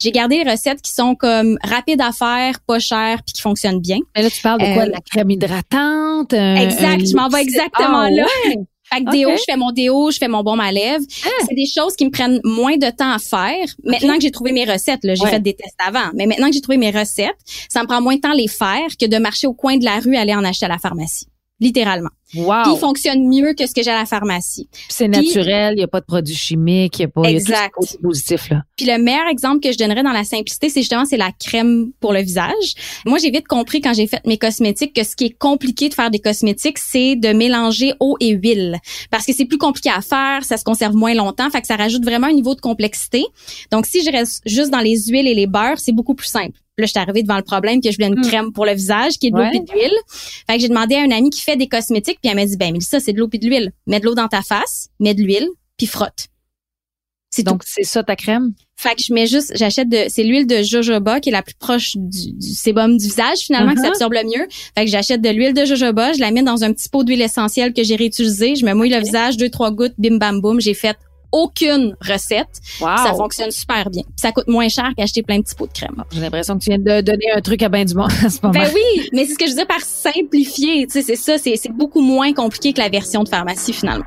J'ai 0.00 0.12
gardé 0.12 0.42
les 0.42 0.50
recettes 0.50 0.82
qui 0.82 0.92
sont 0.92 1.14
comme 1.14 1.58
rapides 1.62 2.00
à 2.00 2.12
faire, 2.12 2.60
pas 2.66 2.78
chères, 2.78 3.22
puis 3.24 3.32
qui 3.32 3.42
fonctionnent 3.42 3.80
bien. 3.80 3.98
Mais 4.16 4.22
là, 4.22 4.30
tu 4.30 4.40
parles 4.40 4.60
de 4.60 4.74
quoi? 4.74 4.86
De 4.86 4.92
la 4.92 5.00
crème 5.00 5.30
hydratante? 5.30 6.32
exact. 6.32 7.06
je 7.06 7.16
m'en 7.16 7.28
vais 7.28 7.42
exactement 7.42 8.02
ah, 8.02 8.10
là. 8.10 8.26
Fait 8.92 9.04
que 9.04 9.10
déo, 9.10 9.30
je 9.36 9.44
fais 9.46 9.56
mon 9.56 9.70
déo, 9.72 10.10
je 10.10 10.18
fais 10.18 10.28
mon 10.28 10.42
bon 10.42 10.58
à 10.58 10.72
lèvres. 10.72 11.04
Ah. 11.24 11.28
C'est 11.48 11.54
des 11.54 11.66
choses 11.66 11.94
qui 11.96 12.04
me 12.04 12.10
prennent 12.10 12.40
moins 12.44 12.76
de 12.76 12.90
temps 12.90 13.12
à 13.12 13.18
faire. 13.18 13.66
Maintenant 13.84 14.16
que 14.16 14.22
j'ai 14.22 14.30
trouvé 14.30 14.52
mes 14.52 14.64
recettes, 14.64 15.04
là, 15.04 15.14
j'ai 15.14 15.26
fait 15.26 15.40
des 15.40 15.54
tests 15.54 15.76
avant, 15.78 16.10
mais 16.14 16.26
maintenant 16.26 16.48
que 16.48 16.54
j'ai 16.54 16.60
trouvé 16.60 16.78
mes 16.78 16.90
recettes, 16.90 17.36
ça 17.68 17.82
me 17.82 17.86
prend 17.86 18.00
moins 18.00 18.16
de 18.16 18.20
temps 18.20 18.32
à 18.32 18.34
les 18.34 18.48
faire 18.48 18.88
que 18.98 19.06
de 19.06 19.16
marcher 19.18 19.46
au 19.46 19.54
coin 19.54 19.76
de 19.76 19.84
la 19.84 19.98
rue 20.00 20.16
aller 20.16 20.34
en 20.34 20.44
acheter 20.44 20.66
à 20.66 20.68
la 20.68 20.78
pharmacie 20.78 21.26
littéralement. 21.62 22.10
Wow. 22.34 22.62
Puis 22.64 22.72
il 22.74 22.78
fonctionne 22.78 23.28
mieux 23.28 23.54
que 23.54 23.66
ce 23.66 23.74
que 23.74 23.82
j'ai 23.82 23.90
à 23.90 23.98
la 23.98 24.06
pharmacie. 24.06 24.68
C'est 24.88 25.08
naturel, 25.08 25.74
il 25.74 25.78
n'y 25.78 25.82
a 25.82 25.88
pas 25.88 26.00
de 26.00 26.06
produits 26.06 26.34
chimiques, 26.34 26.98
il 26.98 27.02
n'y 27.02 27.06
a 27.06 27.08
pas 27.08 27.22
exact. 27.24 27.74
Y 27.80 27.94
a 27.94 27.98
positif 28.02 28.48
là. 28.50 28.62
Puis 28.76 28.86
le 28.86 28.98
meilleur 28.98 29.26
exemple 29.30 29.60
que 29.60 29.72
je 29.72 29.78
donnerais 29.78 30.02
dans 30.02 30.12
la 30.12 30.24
simplicité, 30.24 30.68
c'est 30.68 30.80
justement 30.80 31.04
c'est 31.04 31.16
la 31.16 31.30
crème 31.32 31.92
pour 32.00 32.12
le 32.12 32.20
visage. 32.20 32.74
Moi, 33.06 33.18
j'ai 33.18 33.30
vite 33.30 33.46
compris 33.46 33.80
quand 33.80 33.92
j'ai 33.92 34.06
fait 34.06 34.20
mes 34.26 34.38
cosmétiques 34.38 34.94
que 34.94 35.04
ce 35.04 35.14
qui 35.14 35.26
est 35.26 35.38
compliqué 35.38 35.88
de 35.88 35.94
faire 35.94 36.10
des 36.10 36.20
cosmétiques, 36.20 36.78
c'est 36.78 37.16
de 37.16 37.32
mélanger 37.32 37.92
eau 38.00 38.16
et 38.20 38.30
huile 38.30 38.78
parce 39.10 39.26
que 39.26 39.32
c'est 39.32 39.44
plus 39.44 39.58
compliqué 39.58 39.90
à 39.90 40.00
faire, 40.00 40.44
ça 40.44 40.56
se 40.56 40.64
conserve 40.64 40.94
moins 40.94 41.14
longtemps, 41.14 41.50
fait 41.50 41.60
que 41.60 41.66
ça 41.66 41.76
rajoute 41.76 42.04
vraiment 42.04 42.28
un 42.28 42.32
niveau 42.32 42.54
de 42.54 42.60
complexité. 42.60 43.24
Donc 43.70 43.86
si 43.86 44.02
je 44.04 44.10
reste 44.10 44.42
juste 44.46 44.70
dans 44.70 44.80
les 44.80 44.96
huiles 45.08 45.28
et 45.28 45.34
les 45.34 45.46
beurres, 45.46 45.78
c'est 45.78 45.92
beaucoup 45.92 46.14
plus 46.14 46.28
simple. 46.28 46.58
Là, 46.78 46.86
je 46.86 46.90
suis 46.90 46.98
arrivée 46.98 47.22
devant 47.22 47.36
le 47.36 47.42
problème 47.42 47.82
que 47.82 47.90
je 47.90 47.96
voulais 47.96 48.08
une 48.08 48.18
hmm. 48.18 48.28
crème 48.28 48.52
pour 48.52 48.64
le 48.64 48.72
visage 48.72 49.18
qui 49.18 49.26
est 49.26 49.30
de 49.30 49.36
l'eau 49.36 49.44
et 49.52 49.60
de 49.60 49.70
l'huile. 49.72 49.92
Fait 50.46 50.56
que 50.56 50.62
j'ai 50.62 50.68
demandé 50.68 50.94
à 50.94 51.02
un 51.02 51.10
ami 51.10 51.28
qui 51.28 51.42
fait 51.42 51.56
des 51.56 51.68
cosmétiques 51.68 52.18
puis 52.22 52.30
elle 52.30 52.36
m'a 52.36 52.46
dit 52.46 52.56
ben 52.56 52.80
ça 52.80 53.00
c'est 53.00 53.12
de 53.12 53.18
l'eau 53.18 53.28
et 53.32 53.38
de 53.38 53.46
l'huile. 53.46 53.72
Mets 53.86 54.00
de 54.00 54.04
l'eau 54.04 54.14
dans 54.14 54.28
ta 54.28 54.42
face, 54.42 54.88
mets 55.00 55.14
de 55.14 55.22
l'huile 55.22 55.48
puis 55.76 55.86
frotte. 55.86 56.28
C'est 57.30 57.42
donc 57.42 57.62
c'est 57.64 57.84
ça 57.84 58.02
ta 58.02 58.14
crème? 58.14 58.52
Fait 58.76 58.94
que 58.94 59.02
je 59.06 59.12
mets 59.12 59.26
juste, 59.26 59.52
j'achète 59.56 59.88
de, 59.88 60.04
c'est 60.08 60.22
l'huile 60.22 60.46
de 60.46 60.62
jojoba 60.62 61.20
qui 61.20 61.30
est 61.30 61.32
la 61.32 61.42
plus 61.42 61.54
proche 61.54 61.92
du, 61.96 62.40
sébum 62.40 62.98
du 62.98 63.06
visage 63.06 63.38
finalement 63.38 63.72
qui 63.72 63.80
uh-huh. 63.80 63.84
s'absorbe 63.84 64.12
le 64.12 64.24
mieux. 64.24 64.46
Fait 64.76 64.84
que 64.84 64.90
j'achète 64.90 65.22
de 65.22 65.30
l'huile 65.30 65.54
de 65.54 65.64
jojoba, 65.64 66.12
je 66.12 66.20
la 66.20 66.30
mets 66.30 66.42
dans 66.42 66.62
un 66.62 66.72
petit 66.72 66.88
pot 66.88 67.04
d'huile 67.04 67.22
essentielle 67.22 67.72
que 67.72 67.82
j'ai 67.82 67.96
réutilisé, 67.96 68.54
je 68.56 68.66
me 68.66 68.74
mouille 68.74 68.90
le 68.90 69.00
visage, 69.00 69.36
deux 69.36 69.48
trois 69.48 69.70
gouttes, 69.70 69.94
bim 69.98 70.18
bam 70.18 70.40
boum, 70.40 70.60
j'ai 70.60 70.74
fait 70.74 70.96
aucune 71.32 71.96
recette. 72.00 72.60
Ça 72.78 73.14
fonctionne 73.16 73.50
super 73.50 73.90
bien. 73.90 74.02
Ça 74.16 74.32
coûte 74.32 74.48
moins 74.48 74.68
cher 74.68 74.90
qu'acheter 74.96 75.22
plein 75.22 75.38
de 75.38 75.42
petits 75.42 75.54
pots 75.54 75.66
de 75.66 75.72
crème. 75.72 76.04
J'ai 76.12 76.20
l'impression 76.20 76.58
que 76.58 76.64
tu 76.64 76.70
viens 76.70 76.78
de 76.78 77.00
donner 77.00 77.32
un 77.34 77.40
truc 77.40 77.62
à 77.62 77.68
ben 77.68 77.84
du 77.84 77.94
monde 77.94 78.10
à 78.24 78.28
ce 78.28 78.38
moment. 78.42 78.58
Ben 78.58 78.70
oui, 78.72 79.08
mais 79.12 79.24
c'est 79.24 79.34
ce 79.34 79.38
que 79.38 79.46
je 79.46 79.54
dis 79.54 79.64
par 79.64 79.80
simplifier. 79.80 80.86
Tu 80.86 81.02
sais, 81.02 81.02
c'est 81.02 81.16
ça, 81.16 81.38
c'est 81.38 81.72
beaucoup 81.72 82.00
moins 82.00 82.32
compliqué 82.32 82.72
que 82.72 82.80
la 82.80 82.88
version 82.88 83.24
de 83.24 83.28
pharmacie 83.28 83.72
finalement. 83.72 84.04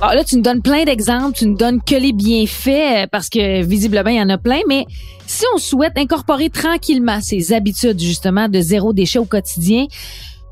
Alors 0.00 0.12
ah, 0.12 0.14
là, 0.14 0.22
tu 0.22 0.36
nous 0.36 0.42
donnes 0.42 0.62
plein 0.62 0.84
d'exemples, 0.84 1.36
tu 1.36 1.46
nous 1.48 1.56
donnes 1.56 1.82
que 1.82 1.96
les 1.96 2.12
bienfaits, 2.12 2.68
euh, 2.68 3.06
parce 3.10 3.28
que 3.28 3.64
visiblement, 3.64 4.10
il 4.10 4.18
y 4.18 4.22
en 4.22 4.28
a 4.28 4.38
plein, 4.38 4.60
mais 4.68 4.86
si 5.26 5.44
on 5.52 5.58
souhaite 5.58 5.98
incorporer 5.98 6.50
tranquillement 6.50 7.20
ces 7.20 7.52
habitudes, 7.52 7.98
justement, 7.98 8.48
de 8.48 8.60
zéro 8.60 8.92
déchet 8.92 9.18
au 9.18 9.24
quotidien, 9.24 9.86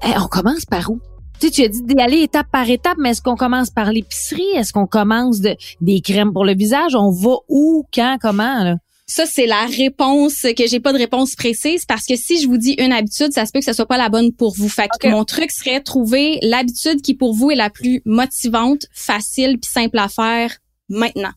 eh, 0.02 0.18
on 0.18 0.26
commence 0.26 0.64
par 0.64 0.90
où? 0.90 0.98
Tu, 1.38 1.48
sais, 1.48 1.52
tu 1.52 1.62
as 1.62 1.68
dit 1.68 1.82
d'y 1.82 2.00
aller 2.00 2.22
étape 2.22 2.46
par 2.50 2.68
étape, 2.68 2.96
mais 2.98 3.10
est-ce 3.10 3.20
qu'on 3.20 3.36
commence 3.36 3.70
par 3.70 3.92
l'épicerie? 3.92 4.48
Est-ce 4.54 4.72
qu'on 4.72 4.86
commence 4.86 5.40
de, 5.40 5.54
des 5.80 6.00
crèmes 6.00 6.32
pour 6.32 6.44
le 6.44 6.54
visage? 6.54 6.94
On 6.94 7.10
va 7.10 7.36
où, 7.48 7.84
quand, 7.92 8.16
comment? 8.20 8.64
Là? 8.64 8.76
Ça, 9.08 9.24
c'est 9.24 9.46
la 9.46 9.66
réponse 9.66 10.46
que 10.56 10.66
j'ai 10.66 10.80
pas 10.80 10.92
de 10.92 10.98
réponse 10.98 11.36
précise 11.36 11.84
parce 11.84 12.06
que 12.06 12.16
si 12.16 12.40
je 12.40 12.48
vous 12.48 12.56
dis 12.56 12.74
une 12.78 12.92
habitude, 12.92 13.32
ça 13.32 13.46
se 13.46 13.52
peut 13.52 13.60
que 13.60 13.64
ce 13.64 13.72
soit 13.72 13.86
pas 13.86 13.98
la 13.98 14.08
bonne 14.08 14.32
pour 14.32 14.54
vous. 14.56 14.68
Fait 14.68 14.88
que 15.00 15.08
mon 15.08 15.24
truc 15.24 15.52
serait 15.52 15.80
trouver 15.80 16.38
l'habitude 16.42 17.02
qui 17.02 17.14
pour 17.14 17.32
vous 17.32 17.50
est 17.52 17.56
la 17.56 17.70
plus 17.70 18.02
motivante, 18.04 18.86
facile 18.92 19.58
puis 19.60 19.70
simple 19.70 19.98
à 19.98 20.08
faire 20.08 20.56
maintenant. 20.88 21.32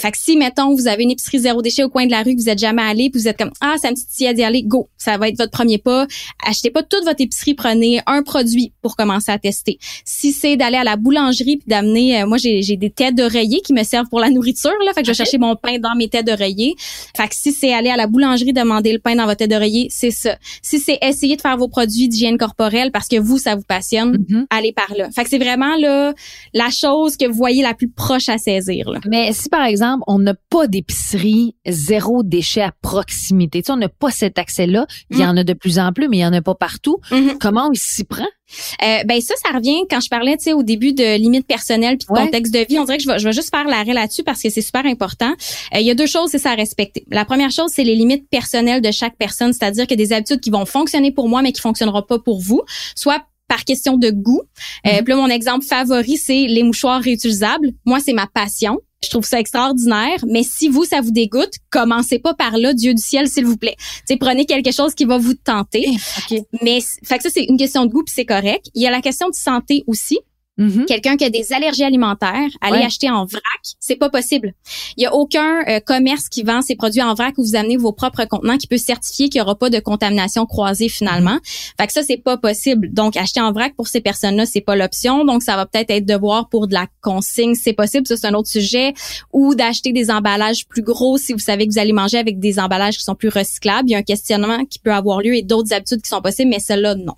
Fait 0.00 0.10
que 0.10 0.18
si, 0.18 0.36
mettons, 0.36 0.74
vous 0.74 0.88
avez 0.88 1.02
une 1.02 1.10
épicerie 1.10 1.40
zéro 1.40 1.62
déchet 1.62 1.84
au 1.84 1.88
coin 1.88 2.06
de 2.06 2.10
la 2.10 2.22
rue 2.22 2.34
que 2.34 2.40
vous 2.40 2.48
êtes 2.48 2.58
jamais 2.58 2.82
allé, 2.82 3.10
puis 3.10 3.20
vous 3.20 3.28
êtes 3.28 3.36
comme, 3.36 3.52
ah, 3.60 3.76
ça 3.80 3.90
me 3.90 3.96
titille 3.96 4.32
d'y 4.34 4.42
aller, 4.42 4.62
go. 4.62 4.88
Ça 4.96 5.16
va 5.18 5.28
être 5.28 5.38
votre 5.38 5.50
premier 5.50 5.78
pas. 5.78 6.06
Achetez 6.46 6.70
pas 6.70 6.82
toute 6.82 7.04
votre 7.04 7.20
épicerie, 7.20 7.54
prenez 7.54 8.00
un 8.06 8.22
produit 8.22 8.72
pour 8.82 8.96
commencer 8.96 9.30
à 9.30 9.38
tester. 9.38 9.78
Si 10.04 10.32
c'est 10.32 10.56
d'aller 10.56 10.76
à 10.76 10.84
la 10.84 10.96
boulangerie 10.96 11.56
puis 11.58 11.68
d'amener, 11.68 12.22
euh, 12.22 12.26
moi, 12.26 12.38
j'ai 12.38 12.76
des 12.76 12.90
têtes 12.90 13.14
d'oreiller 13.14 13.60
qui 13.60 13.72
me 13.72 13.82
servent 13.82 14.08
pour 14.08 14.20
la 14.20 14.30
nourriture, 14.38 14.72
là. 14.84 14.92
Fait 14.92 15.02
que 15.02 15.06
je 15.06 15.12
vais 15.12 15.16
chercher 15.16 15.38
mon 15.38 15.56
pain 15.56 15.78
dans 15.78 15.94
mes 15.94 16.08
têtes 16.08 16.26
d'oreiller. 16.26 16.74
Fait 17.16 17.28
que 17.28 17.34
si 17.34 17.52
c'est 17.52 17.72
aller 17.72 17.90
à 17.90 17.96
la 17.96 18.06
boulangerie 18.06 18.52
demander 18.52 18.92
le 18.92 18.98
pain 18.98 19.14
dans 19.14 19.24
votre 19.24 19.38
tête 19.38 19.50
d'oreiller, 19.50 19.88
c'est 19.90 20.10
ça. 20.10 20.36
Si 20.62 20.78
c'est 20.78 20.98
essayer 21.02 21.36
de 21.36 21.40
faire 21.40 21.56
vos 21.56 21.68
produits 21.68 22.08
d'hygiène 22.08 22.38
corporelle 22.38 22.90
parce 22.90 23.08
que 23.08 23.16
vous, 23.16 23.38
ça 23.38 23.54
vous 23.54 23.62
passionne, 23.62 24.16
mm-hmm. 24.16 24.46
allez 24.50 24.72
par 24.72 24.92
là. 24.96 25.10
Fait 25.10 25.24
que 25.24 25.30
c'est 25.30 25.38
vraiment, 25.38 25.76
là, 25.76 26.14
la 26.54 26.70
chose 26.70 27.16
que 27.16 27.26
vous 27.26 27.34
voyez 27.34 27.62
la 27.62 27.74
plus 27.74 27.88
proche 27.88 28.28
à 28.28 28.38
saisir, 28.38 28.90
là. 28.90 29.00
Mais 29.06 29.32
si 29.32 29.48
par 29.58 29.66
exemple, 29.66 30.04
on 30.06 30.20
n'a 30.20 30.34
pas 30.34 30.68
d'épicerie 30.68 31.56
zéro 31.66 32.22
déchet 32.22 32.62
à 32.62 32.70
proximité, 32.80 33.60
tu 33.60 33.66
sais, 33.66 33.72
on 33.72 33.76
n'a 33.76 33.88
pas 33.88 34.12
cet 34.12 34.38
accès-là. 34.38 34.86
Il 35.10 35.18
y 35.18 35.24
en 35.24 35.36
a 35.36 35.42
de 35.42 35.52
plus 35.52 35.80
en 35.80 35.92
plus, 35.92 36.06
mais 36.06 36.18
il 36.18 36.20
y 36.20 36.24
en 36.24 36.32
a 36.32 36.40
pas 36.40 36.54
partout. 36.54 36.98
Mm-hmm. 37.10 37.38
Comment 37.40 37.68
on 37.68 37.74
s'y 37.74 38.04
prend? 38.04 38.22
Euh, 38.22 39.02
ben 39.04 39.20
ça, 39.20 39.34
ça 39.42 39.52
revient 39.52 39.80
quand 39.90 39.98
je 39.98 40.08
parlais, 40.08 40.36
tu 40.36 40.44
sais, 40.44 40.52
au 40.52 40.62
début 40.62 40.92
de 40.92 41.16
limites 41.18 41.48
personnelles 41.48 41.98
puis 41.98 42.06
de 42.08 42.20
contexte 42.20 42.54
de 42.54 42.60
vie. 42.60 42.78
On 42.78 42.84
dirait 42.84 42.98
que 42.98 43.02
je 43.02 43.08
vais, 43.08 43.18
je 43.18 43.24
vais 43.24 43.32
juste 43.32 43.50
faire 43.50 43.66
l'arrêt 43.66 43.94
là-dessus 43.94 44.22
parce 44.22 44.40
que 44.40 44.48
c'est 44.48 44.62
super 44.62 44.86
important. 44.86 45.32
Euh, 45.74 45.80
il 45.80 45.86
y 45.86 45.90
a 45.90 45.96
deux 45.96 46.06
choses, 46.06 46.30
c'est 46.30 46.38
ça 46.38 46.52
à 46.52 46.54
respecter. 46.54 47.04
La 47.10 47.24
première 47.24 47.50
chose, 47.50 47.72
c'est 47.74 47.82
les 47.82 47.96
limites 47.96 48.30
personnelles 48.30 48.80
de 48.80 48.92
chaque 48.92 49.16
personne, 49.16 49.52
c'est-à-dire 49.52 49.88
que 49.88 49.94
des 49.94 50.12
habitudes 50.12 50.38
qui 50.38 50.50
vont 50.50 50.66
fonctionner 50.66 51.10
pour 51.10 51.28
moi 51.28 51.42
mais 51.42 51.50
qui 51.50 51.60
fonctionneront 51.60 52.02
pas 52.02 52.20
pour 52.20 52.40
vous, 52.40 52.62
soit 52.94 53.24
par 53.48 53.64
question 53.64 53.96
de 53.96 54.10
goût. 54.10 54.42
Euh, 54.86 54.90
mm-hmm. 54.90 55.02
puis 55.02 55.14
mon 55.14 55.26
exemple 55.26 55.64
favori, 55.64 56.16
c'est 56.16 56.46
les 56.46 56.62
mouchoirs 56.62 57.02
réutilisables. 57.02 57.72
Moi, 57.84 57.98
c'est 57.98 58.12
ma 58.12 58.28
passion. 58.28 58.78
Je 59.02 59.10
trouve 59.10 59.24
ça 59.24 59.38
extraordinaire, 59.38 60.18
mais 60.26 60.42
si 60.42 60.68
vous, 60.68 60.84
ça 60.84 61.00
vous 61.00 61.12
dégoûte, 61.12 61.52
commencez 61.70 62.18
pas 62.18 62.34
par 62.34 62.56
là, 62.58 62.74
Dieu 62.74 62.94
du 62.94 63.02
ciel, 63.02 63.28
s'il 63.28 63.46
vous 63.46 63.56
plaît. 63.56 63.76
T'sais, 64.04 64.16
prenez 64.16 64.44
quelque 64.44 64.72
chose 64.72 64.94
qui 64.94 65.04
va 65.04 65.18
vous 65.18 65.34
tenter. 65.34 65.86
Eh, 66.30 66.42
mais 66.62 66.80
fait 67.04 67.16
que 67.18 67.22
ça, 67.22 67.30
c'est 67.32 67.44
une 67.44 67.56
question 67.56 67.86
de 67.86 67.90
goût, 67.90 68.02
puis 68.02 68.12
c'est 68.14 68.26
correct. 68.26 68.66
Il 68.74 68.82
y 68.82 68.86
a 68.86 68.90
la 68.90 69.00
question 69.00 69.28
de 69.28 69.34
santé 69.34 69.84
aussi. 69.86 70.18
Mm-hmm. 70.58 70.86
Quelqu'un 70.86 71.16
qui 71.16 71.24
a 71.24 71.30
des 71.30 71.52
allergies 71.52 71.84
alimentaires, 71.84 72.48
aller 72.60 72.82
acheter 72.82 73.08
en 73.10 73.24
vrac, 73.24 73.42
c'est 73.78 73.96
pas 73.96 74.10
possible. 74.10 74.54
Il 74.96 75.04
y 75.04 75.06
a 75.06 75.14
aucun 75.14 75.62
euh, 75.68 75.80
commerce 75.80 76.28
qui 76.28 76.42
vend 76.42 76.62
ses 76.62 76.74
produits 76.74 77.02
en 77.02 77.14
vrac 77.14 77.38
où 77.38 77.44
vous 77.44 77.54
amenez 77.54 77.76
vos 77.76 77.92
propres 77.92 78.24
contenants 78.24 78.56
qui 78.56 78.66
peut 78.66 78.76
certifier 78.76 79.28
qu'il 79.28 79.38
y 79.38 79.42
aura 79.42 79.56
pas 79.56 79.70
de 79.70 79.78
contamination 79.78 80.46
croisée 80.46 80.88
finalement. 80.88 81.36
Mm-hmm. 81.36 81.74
Fait 81.80 81.86
que 81.86 81.92
ça 81.92 82.02
c'est 82.02 82.16
pas 82.16 82.36
possible. 82.36 82.92
Donc 82.92 83.16
acheter 83.16 83.40
en 83.40 83.52
vrac 83.52 83.74
pour 83.76 83.86
ces 83.86 84.00
personnes-là, 84.00 84.46
c'est 84.46 84.60
pas 84.60 84.74
l'option. 84.74 85.24
Donc 85.24 85.42
ça 85.42 85.56
va 85.56 85.66
peut-être 85.66 85.90
être 85.90 86.06
devoir 86.06 86.48
pour 86.48 86.66
de 86.66 86.74
la 86.74 86.86
consigne, 87.02 87.54
c'est 87.54 87.72
possible, 87.72 88.06
ça 88.06 88.16
c'est 88.16 88.26
un 88.26 88.34
autre 88.34 88.48
sujet 88.48 88.94
ou 89.32 89.54
d'acheter 89.54 89.92
des 89.92 90.10
emballages 90.10 90.66
plus 90.66 90.82
gros 90.82 91.18
si 91.18 91.32
vous 91.32 91.38
savez 91.38 91.66
que 91.66 91.72
vous 91.72 91.78
allez 91.78 91.92
manger 91.92 92.18
avec 92.18 92.40
des 92.40 92.58
emballages 92.58 92.96
qui 92.96 93.04
sont 93.04 93.14
plus 93.14 93.28
recyclables. 93.28 93.88
Il 93.88 93.92
y 93.92 93.94
a 93.94 93.98
un 93.98 94.02
questionnement 94.02 94.64
qui 94.64 94.80
peut 94.80 94.92
avoir 94.92 95.20
lieu 95.20 95.36
et 95.36 95.42
d'autres 95.42 95.72
habitudes 95.72 96.02
qui 96.02 96.08
sont 96.08 96.20
possibles, 96.20 96.50
mais 96.50 96.58
celles-là 96.58 96.96
non. 96.96 97.14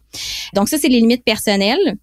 Donc 0.55 0.69
ça 0.69 0.77
c'est 0.79 0.89
les 0.89 1.01
limites 1.01 1.25
personnelles. 1.25 1.97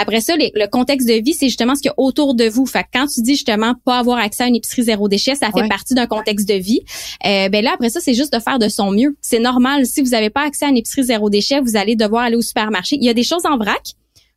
Après 0.00 0.20
ça, 0.20 0.34
le 0.36 0.66
contexte 0.66 1.08
de 1.08 1.14
vie, 1.14 1.34
c'est 1.34 1.48
justement 1.48 1.74
ce 1.74 1.82
qu'il 1.82 1.88
y 1.88 1.92
a 1.92 1.94
autour 1.96 2.34
de 2.34 2.48
vous. 2.48 2.66
Fait 2.66 2.84
que 2.84 2.88
quand 2.92 3.06
tu 3.06 3.22
dis 3.22 3.32
justement 3.32 3.74
pas 3.84 3.98
avoir 3.98 4.18
accès 4.18 4.44
à 4.44 4.46
une 4.46 4.56
épicerie 4.56 4.84
zéro 4.84 5.08
déchet, 5.08 5.34
ça 5.34 5.50
fait 5.50 5.68
partie 5.68 5.94
d'un 5.94 6.06
contexte 6.06 6.48
de 6.48 6.54
vie. 6.54 6.80
Euh, 7.26 7.48
ben 7.48 7.64
là, 7.64 7.72
après 7.74 7.90
ça, 7.90 8.00
c'est 8.00 8.14
juste 8.14 8.32
de 8.32 8.38
faire 8.38 8.58
de 8.58 8.68
son 8.68 8.90
mieux. 8.90 9.16
C'est 9.20 9.40
normal. 9.40 9.86
Si 9.86 10.00
vous 10.00 10.10
n'avez 10.10 10.30
pas 10.30 10.42
accès 10.42 10.66
à 10.66 10.68
une 10.68 10.76
épicerie 10.76 11.04
zéro 11.04 11.30
déchet, 11.30 11.60
vous 11.60 11.76
allez 11.76 11.96
devoir 11.96 12.24
aller 12.24 12.36
au 12.36 12.42
supermarché. 12.42 12.96
Il 12.96 13.04
y 13.04 13.08
a 13.08 13.14
des 13.14 13.24
choses 13.24 13.44
en 13.44 13.56
vrac 13.56 13.94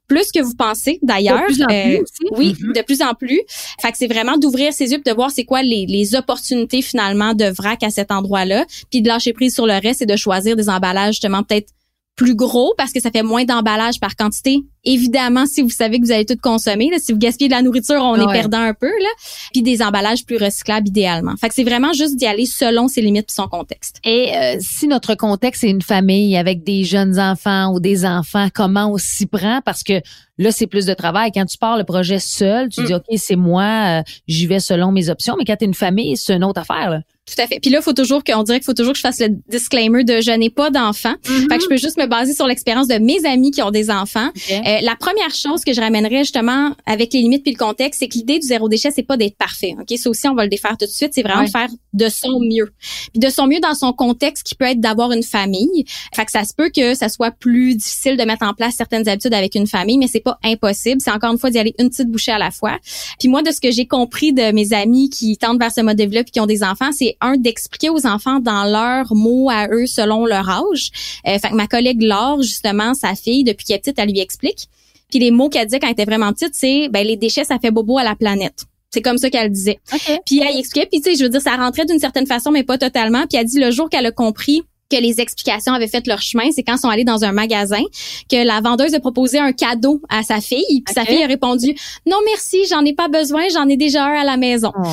plus 0.07 0.31
que 0.33 0.41
vous 0.41 0.55
pensez 0.55 0.99
d'ailleurs. 1.01 1.41
Euh, 1.71 2.03
oui, 2.31 2.53
mm-hmm. 2.53 2.75
de 2.75 2.81
plus 2.81 3.01
en 3.01 3.13
plus. 3.13 3.39
Fait 3.79 3.91
que 3.91 3.97
c'est 3.97 4.07
vraiment 4.07 4.37
d'ouvrir 4.37 4.73
ses 4.73 4.91
yeux 4.91 5.01
de 5.05 5.11
voir 5.13 5.31
c'est 5.31 5.45
quoi 5.45 5.63
les, 5.63 5.85
les 5.85 6.15
opportunités 6.15 6.81
finalement 6.81 7.33
de 7.33 7.45
vrac 7.45 7.81
à 7.83 7.89
cet 7.89 8.11
endroit-là, 8.11 8.65
puis 8.89 9.01
de 9.01 9.07
lâcher 9.07 9.31
prise 9.31 9.53
sur 9.53 9.65
le 9.65 9.79
reste 9.81 10.01
et 10.01 10.05
de 10.05 10.17
choisir 10.17 10.57
des 10.57 10.67
emballages 10.67 11.13
justement 11.15 11.43
peut-être 11.43 11.71
plus 12.15 12.35
gros 12.35 12.73
parce 12.77 12.91
que 12.91 12.99
ça 12.99 13.09
fait 13.09 13.23
moins 13.23 13.45
d'emballage 13.45 13.99
par 13.99 14.15
quantité. 14.15 14.59
Évidemment, 14.83 15.45
si 15.45 15.61
vous 15.61 15.69
savez 15.69 15.99
que 15.99 16.05
vous 16.05 16.11
allez 16.11 16.25
tout 16.25 16.37
consommer, 16.41 16.89
là, 16.91 16.97
si 16.99 17.11
vous 17.11 17.19
gaspillez 17.19 17.49
de 17.49 17.53
la 17.53 17.61
nourriture, 17.61 18.01
on 18.01 18.15
est 18.15 18.31
perdant 18.31 18.59
un 18.59 18.73
peu 18.73 18.87
là. 18.87 19.09
Puis 19.53 19.61
des 19.61 19.81
emballages 19.81 20.25
plus 20.25 20.37
recyclables 20.37 20.87
idéalement. 20.87 21.35
Fait 21.37 21.49
que 21.49 21.55
c'est 21.55 21.63
vraiment 21.63 21.93
juste 21.93 22.15
d'y 22.15 22.25
aller 22.25 22.45
selon 22.45 22.87
ses 22.87 23.01
limites 23.01 23.29
et 23.29 23.33
son 23.33 23.47
contexte. 23.47 23.97
Et 24.03 24.35
euh, 24.35 24.57
si 24.59 24.87
notre 24.87 25.15
contexte 25.15 25.63
est 25.63 25.69
une 25.69 25.81
famille 25.81 26.35
avec 26.35 26.63
des 26.63 26.83
jeunes 26.83 27.19
enfants 27.19 27.73
ou 27.73 27.79
des 27.79 28.05
enfants, 28.05 28.47
comment 28.53 28.91
on 28.91 28.97
s'y 28.97 29.27
prend? 29.27 29.61
Parce 29.63 29.83
que 29.83 30.01
là 30.41 30.51
c'est 30.51 30.67
plus 30.67 30.85
de 30.85 30.93
travail. 30.93 31.31
Quand 31.33 31.45
tu 31.45 31.57
pars 31.57 31.77
le 31.77 31.83
projet 31.83 32.19
seul, 32.19 32.69
tu 32.69 32.81
mm. 32.81 32.85
dis 32.85 32.93
ok 32.93 33.05
c'est 33.17 33.35
moi, 33.35 33.99
euh, 33.99 34.03
j'y 34.27 34.47
vais 34.47 34.59
selon 34.59 34.91
mes 34.91 35.09
options. 35.09 35.35
Mais 35.37 35.45
quand 35.45 35.55
t'es 35.55 35.65
une 35.65 35.73
famille, 35.73 36.17
c'est 36.17 36.33
une 36.33 36.43
autre 36.43 36.61
affaire. 36.61 36.89
Là. 36.89 37.01
Tout 37.27 37.41
à 37.41 37.47
fait. 37.47 37.59
Puis 37.61 37.69
là, 37.69 37.81
faut 37.81 37.93
toujours 37.93 38.23
qu'on 38.23 38.43
dirait 38.43 38.59
qu'il 38.59 38.65
faut 38.65 38.73
toujours 38.73 38.93
que 38.93 38.97
je 38.97 39.03
fasse 39.03 39.19
le 39.19 39.29
disclaimer 39.47 40.03
de 40.03 40.21
je 40.21 40.31
n'ai 40.31 40.49
pas 40.49 40.69
d'enfants. 40.69 41.15
Mm-hmm. 41.23 41.49
Fait 41.49 41.57
que 41.57 41.63
je 41.63 41.69
peux 41.69 41.77
juste 41.77 41.97
me 41.97 42.07
baser 42.07 42.33
sur 42.33 42.47
l'expérience 42.47 42.87
de 42.87 42.95
mes 42.95 43.25
amis 43.25 43.51
qui 43.51 43.61
ont 43.61 43.71
des 43.71 43.89
enfants. 43.89 44.29
Euh, 44.51 44.79
la 44.81 44.95
première 44.95 45.33
chose 45.33 45.63
que 45.63 45.71
je 45.71 45.79
ramènerais 45.79 46.19
justement 46.19 46.75
avec 46.85 47.13
les 47.13 47.19
limites 47.19 47.43
puis 47.43 47.53
le 47.53 47.57
contexte, 47.57 47.99
c'est 47.99 48.07
que 48.07 48.15
l'idée 48.15 48.39
du 48.39 48.47
zéro 48.47 48.67
déchet, 48.67 48.89
c'est 48.91 49.03
pas 49.03 49.17
d'être 49.17 49.37
parfait. 49.37 49.75
Ok, 49.79 49.97
ça 49.97 50.09
aussi 50.09 50.27
on 50.27 50.33
va 50.33 50.43
le 50.43 50.49
défaire 50.49 50.75
tout 50.77 50.85
de 50.85 50.91
suite. 50.91 51.11
C'est 51.13 51.21
vraiment 51.21 51.43
de 51.43 51.49
faire 51.49 51.69
de 51.93 52.09
son 52.09 52.39
mieux. 52.41 52.71
Puis 53.11 53.19
de 53.19 53.29
son 53.29 53.47
mieux 53.47 53.59
dans 53.59 53.75
son 53.75 53.93
contexte 53.93 54.43
qui 54.43 54.55
peut 54.55 54.65
être 54.65 54.81
d'avoir 54.81 55.11
une 55.11 55.23
famille. 55.23 55.85
Fait 56.13 56.25
que 56.25 56.31
ça 56.31 56.43
se 56.43 56.53
peut 56.53 56.71
que 56.75 56.95
ça 56.95 57.07
soit 57.07 57.31
plus 57.31 57.75
difficile 57.75 58.17
de 58.17 58.23
mettre 58.23 58.45
en 58.45 58.53
place 58.53 58.75
certaines 58.75 59.07
habitudes 59.07 59.33
avec 59.33 59.55
une 59.55 59.67
famille, 59.67 59.99
mais 59.99 60.07
c'est 60.07 60.21
pas 60.21 60.30
impossible. 60.43 61.01
C'est 61.01 61.11
encore 61.11 61.31
une 61.31 61.37
fois 61.37 61.49
d'y 61.49 61.59
aller 61.59 61.73
une 61.79 61.89
petite 61.89 62.09
bouchée 62.09 62.31
à 62.31 62.39
la 62.39 62.51
fois. 62.51 62.77
Puis 63.19 63.27
moi, 63.27 63.41
de 63.41 63.51
ce 63.51 63.61
que 63.61 63.71
j'ai 63.71 63.85
compris 63.85 64.33
de 64.33 64.51
mes 64.51 64.73
amis 64.73 65.09
qui 65.09 65.37
tendent 65.37 65.59
vers 65.59 65.71
ce 65.71 65.81
mode 65.81 65.97
de 65.97 66.03
vie 66.03 66.23
qui 66.25 66.39
ont 66.39 66.45
des 66.45 66.63
enfants, 66.63 66.91
c'est 66.91 67.17
un 67.21 67.37
d'expliquer 67.37 67.89
aux 67.89 68.05
enfants 68.05 68.39
dans 68.39 68.63
leurs 68.63 69.13
mots 69.15 69.49
à 69.49 69.67
eux 69.69 69.85
selon 69.85 70.25
leur 70.25 70.49
âge. 70.49 70.91
Euh, 71.27 71.37
fait 71.39 71.49
que 71.49 71.55
ma 71.55 71.67
collègue 71.67 72.01
Laure, 72.01 72.41
justement, 72.41 72.93
sa 72.93 73.15
fille, 73.15 73.43
depuis 73.43 73.65
qu'elle 73.65 73.77
est 73.77 73.79
petite, 73.79 73.99
elle 73.99 74.09
lui 74.09 74.19
explique. 74.19 74.67
Puis 75.09 75.19
les 75.19 75.31
mots 75.31 75.49
qu'elle 75.49 75.65
disait 75.65 75.79
quand 75.79 75.87
elle 75.87 75.93
était 75.93 76.05
vraiment 76.05 76.31
petite, 76.31 76.53
c'est 76.53 76.89
ben 76.89 77.05
les 77.05 77.17
déchets, 77.17 77.43
ça 77.43 77.59
fait 77.59 77.71
bobo 77.71 77.97
à 77.97 78.03
la 78.03 78.15
planète. 78.15 78.65
C'est 78.93 79.01
comme 79.01 79.17
ça 79.17 79.29
qu'elle 79.29 79.49
disait. 79.49 79.79
Puis 80.25 80.41
elle 80.41 80.57
expliquait, 80.57 80.87
puis 80.87 81.01
tu 81.01 81.11
sais, 81.11 81.17
je 81.17 81.23
veux 81.23 81.29
dire, 81.29 81.41
ça 81.41 81.55
rentrait 81.55 81.85
d'une 81.85 81.99
certaine 81.99 82.27
façon, 82.27 82.51
mais 82.51 82.63
pas 82.63 82.77
totalement. 82.77 83.25
Puis 83.27 83.37
elle 83.37 83.45
dit 83.45 83.59
le 83.59 83.71
jour 83.71 83.89
qu'elle 83.89 84.05
a 84.05 84.11
compris 84.11 84.63
que 84.91 85.01
les 85.01 85.19
explications 85.21 85.73
avaient 85.73 85.87
fait 85.87 86.05
leur 86.07 86.21
chemin, 86.21 86.51
c'est 86.51 86.63
quand 86.63 86.75
ils 86.75 86.79
sont 86.79 86.89
allés 86.89 87.03
dans 87.03 87.23
un 87.23 87.31
magasin 87.31 87.81
que 88.29 88.45
la 88.45 88.61
vendeuse 88.61 88.93
a 88.93 88.99
proposé 88.99 89.39
un 89.39 89.53
cadeau 89.53 90.01
à 90.09 90.23
sa 90.23 90.41
fille, 90.41 90.81
puis 90.85 90.93
sa 90.93 91.05
fille 91.05 91.23
a 91.23 91.27
répondu 91.27 91.75
"Non 92.05 92.17
merci, 92.25 92.65
j'en 92.69 92.83
ai 92.83 92.93
pas 92.93 93.07
besoin, 93.07 93.43
j'en 93.53 93.67
ai 93.67 93.77
déjà 93.77 94.05
un 94.05 94.21
à 94.21 94.23
la 94.23 94.37
maison." 94.37 94.71
Oh. 94.77 94.83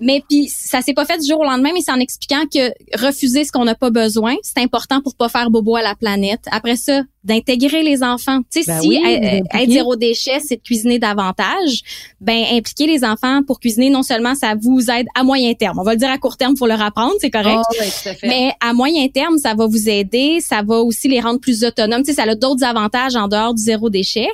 Mais 0.00 0.22
puis 0.28 0.48
ça 0.48 0.80
s'est 0.80 0.94
pas 0.94 1.04
fait 1.04 1.18
du 1.18 1.28
jour 1.28 1.40
au 1.40 1.44
lendemain, 1.44 1.70
mais 1.74 1.80
c'est 1.80 1.92
en 1.92 2.00
expliquant 2.00 2.44
que 2.52 2.72
refuser 2.98 3.44
ce 3.44 3.52
qu'on 3.52 3.64
n'a 3.64 3.74
pas 3.74 3.90
besoin, 3.90 4.34
c'est 4.42 4.60
important 4.60 5.00
pour 5.00 5.14
pas 5.14 5.28
faire 5.28 5.50
bobo 5.50 5.76
à 5.76 5.82
la 5.82 5.94
planète. 5.94 6.40
Après 6.50 6.76
ça, 6.76 7.02
d'intégrer 7.26 7.82
les 7.82 8.04
enfants. 8.04 8.40
Tu 8.52 8.62
sais, 8.62 8.72
ben 8.72 8.80
si 8.80 8.94
être 8.94 9.70
zéro 9.70 9.96
déchet, 9.96 10.38
c'est 10.40 10.56
de 10.56 10.62
cuisiner 10.62 10.98
davantage, 11.00 11.82
ben 12.20 12.44
impliquer 12.52 12.86
les 12.86 13.04
enfants 13.04 13.40
pour 13.44 13.58
cuisiner, 13.58 13.90
non 13.90 14.04
seulement 14.04 14.36
ça 14.36 14.54
vous 14.60 14.90
aide 14.90 15.06
à 15.14 15.24
moyen 15.24 15.52
terme, 15.54 15.78
on 15.80 15.82
va 15.82 15.92
le 15.92 15.98
dire 15.98 16.10
à 16.10 16.18
court 16.18 16.36
terme 16.36 16.54
pour 16.54 16.68
leur 16.68 16.80
apprendre, 16.80 17.14
c'est 17.20 17.30
correct, 17.30 17.64
oh, 17.68 18.10
mais 18.22 18.52
à 18.60 18.72
moyen 18.72 19.08
terme, 19.08 19.38
ça 19.38 19.54
va 19.54 19.66
vous 19.66 19.88
aider, 19.88 20.38
ça 20.40 20.62
va 20.62 20.76
aussi 20.76 21.08
les 21.08 21.20
rendre 21.20 21.40
plus 21.40 21.64
autonomes. 21.64 22.02
Tu 22.02 22.12
sais, 22.12 22.22
ça 22.22 22.30
a 22.30 22.34
d'autres 22.36 22.64
avantages 22.64 23.16
en 23.16 23.26
dehors 23.26 23.54
du 23.54 23.62
zéro 23.62 23.90
déchet. 23.90 24.28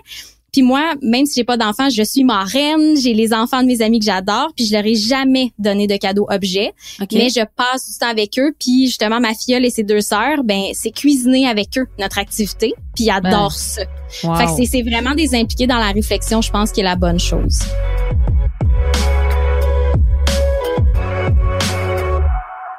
Puis 0.53 0.61
moi, 0.61 0.93
même 1.01 1.25
si 1.25 1.37
j'ai 1.37 1.45
pas 1.45 1.57
d'enfants, 1.57 1.89
je 1.89 2.03
suis 2.03 2.25
marraine, 2.25 2.95
j'ai 3.03 3.15
les 3.15 3.33
enfants 3.33 3.63
de 3.63 3.67
mes 3.67 3.81
amis 3.81 4.01
que 4.01 4.05
j'adore, 4.05 4.53
puis 4.55 4.67
je 4.67 4.75
leur 4.75 4.85
ai 4.85 4.95
jamais 4.95 5.51
donné 5.59 5.87
de 5.87 5.97
cadeau 5.97 6.27
objet. 6.29 6.75
Mais 7.11 7.31
je 7.31 7.41
passe 7.57 7.91
du 7.91 7.99
temps 7.99 8.11
avec 8.11 8.39
eux, 8.39 8.53
puis 8.61 8.85
justement 8.85 9.19
ma 9.19 9.33
filleule 9.33 9.65
et 9.65 9.71
ses 9.71 9.83
deux 9.83 10.03
sœurs, 10.03 10.45
ben 10.45 10.65
c'est 10.75 10.91
cuisiner 10.91 11.49
avec 11.49 11.79
eux 11.79 11.87
notre 11.99 12.19
activité, 12.19 12.75
puis 12.95 13.05
ils 13.05 13.11
adorent 13.11 13.53
ça. 13.53 13.81
Fait 14.11 14.45
que 14.45 14.67
c'est 14.67 14.83
vraiment 14.83 15.15
des 15.15 15.35
impliqués 15.35 15.67
dans 15.67 15.79
la 15.79 15.91
réflexion, 15.91 16.43
je 16.43 16.51
pense 16.51 16.71
qui 16.71 16.81
est 16.81 16.85
la 16.85 16.97
bonne 16.97 17.19
chose. 17.19 17.61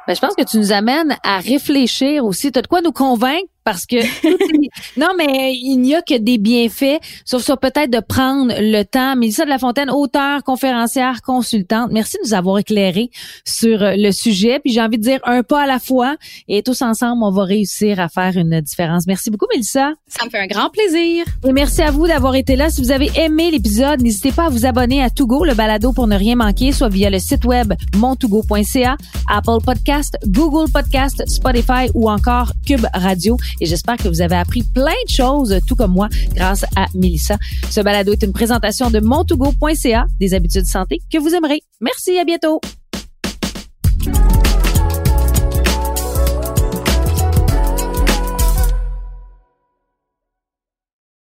Ben, 0.06 0.14
je 0.14 0.20
pense 0.20 0.34
que 0.36 0.44
tu 0.44 0.58
nous 0.58 0.70
amènes 0.70 1.16
à 1.24 1.38
réfléchir 1.38 2.24
aussi. 2.24 2.52
Tu 2.52 2.58
as 2.58 2.62
de 2.62 2.66
quoi 2.66 2.82
nous 2.82 2.92
convaincre 2.92 3.48
parce 3.64 3.86
que 3.86 3.96
non 4.96 5.08
mais 5.16 5.54
il 5.54 5.76
n'y 5.78 5.94
a 5.94 6.02
que 6.02 6.18
des 6.18 6.38
bienfaits 6.38 7.00
sauf 7.24 7.42
ça 7.42 7.56
peut-être 7.56 7.90
de 7.90 8.00
prendre 8.00 8.52
le 8.58 8.82
temps. 8.82 9.16
Mélissa 9.16 9.44
de 9.44 9.50
la 9.50 9.58
Fontaine 9.58 9.90
auteure 9.90 10.42
conférencière 10.42 11.22
consultante 11.22 11.90
merci 11.92 12.16
de 12.22 12.28
nous 12.28 12.34
avoir 12.34 12.58
éclairé 12.58 13.10
sur 13.44 13.78
le 13.80 14.10
sujet. 14.10 14.60
Puis 14.60 14.72
j'ai 14.72 14.80
envie 14.80 14.98
de 14.98 15.02
dire 15.02 15.20
un 15.24 15.42
pas 15.42 15.62
à 15.62 15.66
la 15.66 15.78
fois. 15.78 16.16
Et 16.48 16.62
tous 16.62 16.82
ensemble 16.82 17.22
on 17.22 17.30
va 17.30 17.44
réussir 17.44 18.00
à 18.00 18.08
faire 18.08 18.36
une 18.36 18.60
différence. 18.60 19.06
Merci 19.06 19.30
beaucoup 19.30 19.46
Mélissa. 19.50 19.92
Ça 20.06 20.24
me 20.24 20.30
fait 20.30 20.38
un 20.38 20.46
grand 20.46 20.70
plaisir. 20.70 21.24
Et 21.46 21.52
merci 21.52 21.82
à 21.82 21.90
vous 21.90 22.06
d'avoir 22.06 22.34
été 22.34 22.56
là. 22.56 22.70
Si 22.70 22.82
vous 22.82 22.92
avez 22.92 23.10
aimé 23.16 23.50
l'épisode 23.50 24.02
n'hésitez 24.02 24.32
pas 24.32 24.46
à 24.46 24.48
vous 24.48 24.66
abonner 24.66 25.02
à 25.02 25.10
Togo 25.10 25.44
le 25.44 25.54
balado 25.54 25.92
pour 25.92 26.06
ne 26.06 26.16
rien 26.16 26.36
manquer 26.36 26.72
soit 26.72 26.88
via 26.88 27.10
le 27.10 27.18
site 27.18 27.44
web 27.44 27.72
montougo.ca 27.96 28.96
Apple 29.30 29.64
Podcast 29.64 30.16
Google 30.26 30.70
Podcast 30.70 31.22
Spotify 31.26 31.90
ou 31.94 32.10
encore 32.10 32.52
Cube 32.66 32.86
Radio 32.92 33.36
et 33.60 33.66
j'espère 33.66 33.96
que 33.96 34.08
vous 34.08 34.20
avez 34.20 34.36
appris 34.36 34.62
plein 34.62 34.92
de 35.06 35.10
choses, 35.10 35.58
tout 35.66 35.76
comme 35.76 35.92
moi, 35.92 36.08
grâce 36.34 36.64
à 36.76 36.86
Melissa. 36.94 37.36
Ce 37.70 37.80
balado 37.80 38.12
est 38.12 38.22
une 38.22 38.32
présentation 38.32 38.90
de 38.90 39.00
montougo.ca, 39.00 40.06
des 40.20 40.34
habitudes 40.34 40.66
santé 40.66 41.00
que 41.12 41.18
vous 41.18 41.34
aimerez. 41.34 41.62
Merci, 41.80 42.18
à 42.18 42.24
bientôt. 42.24 42.60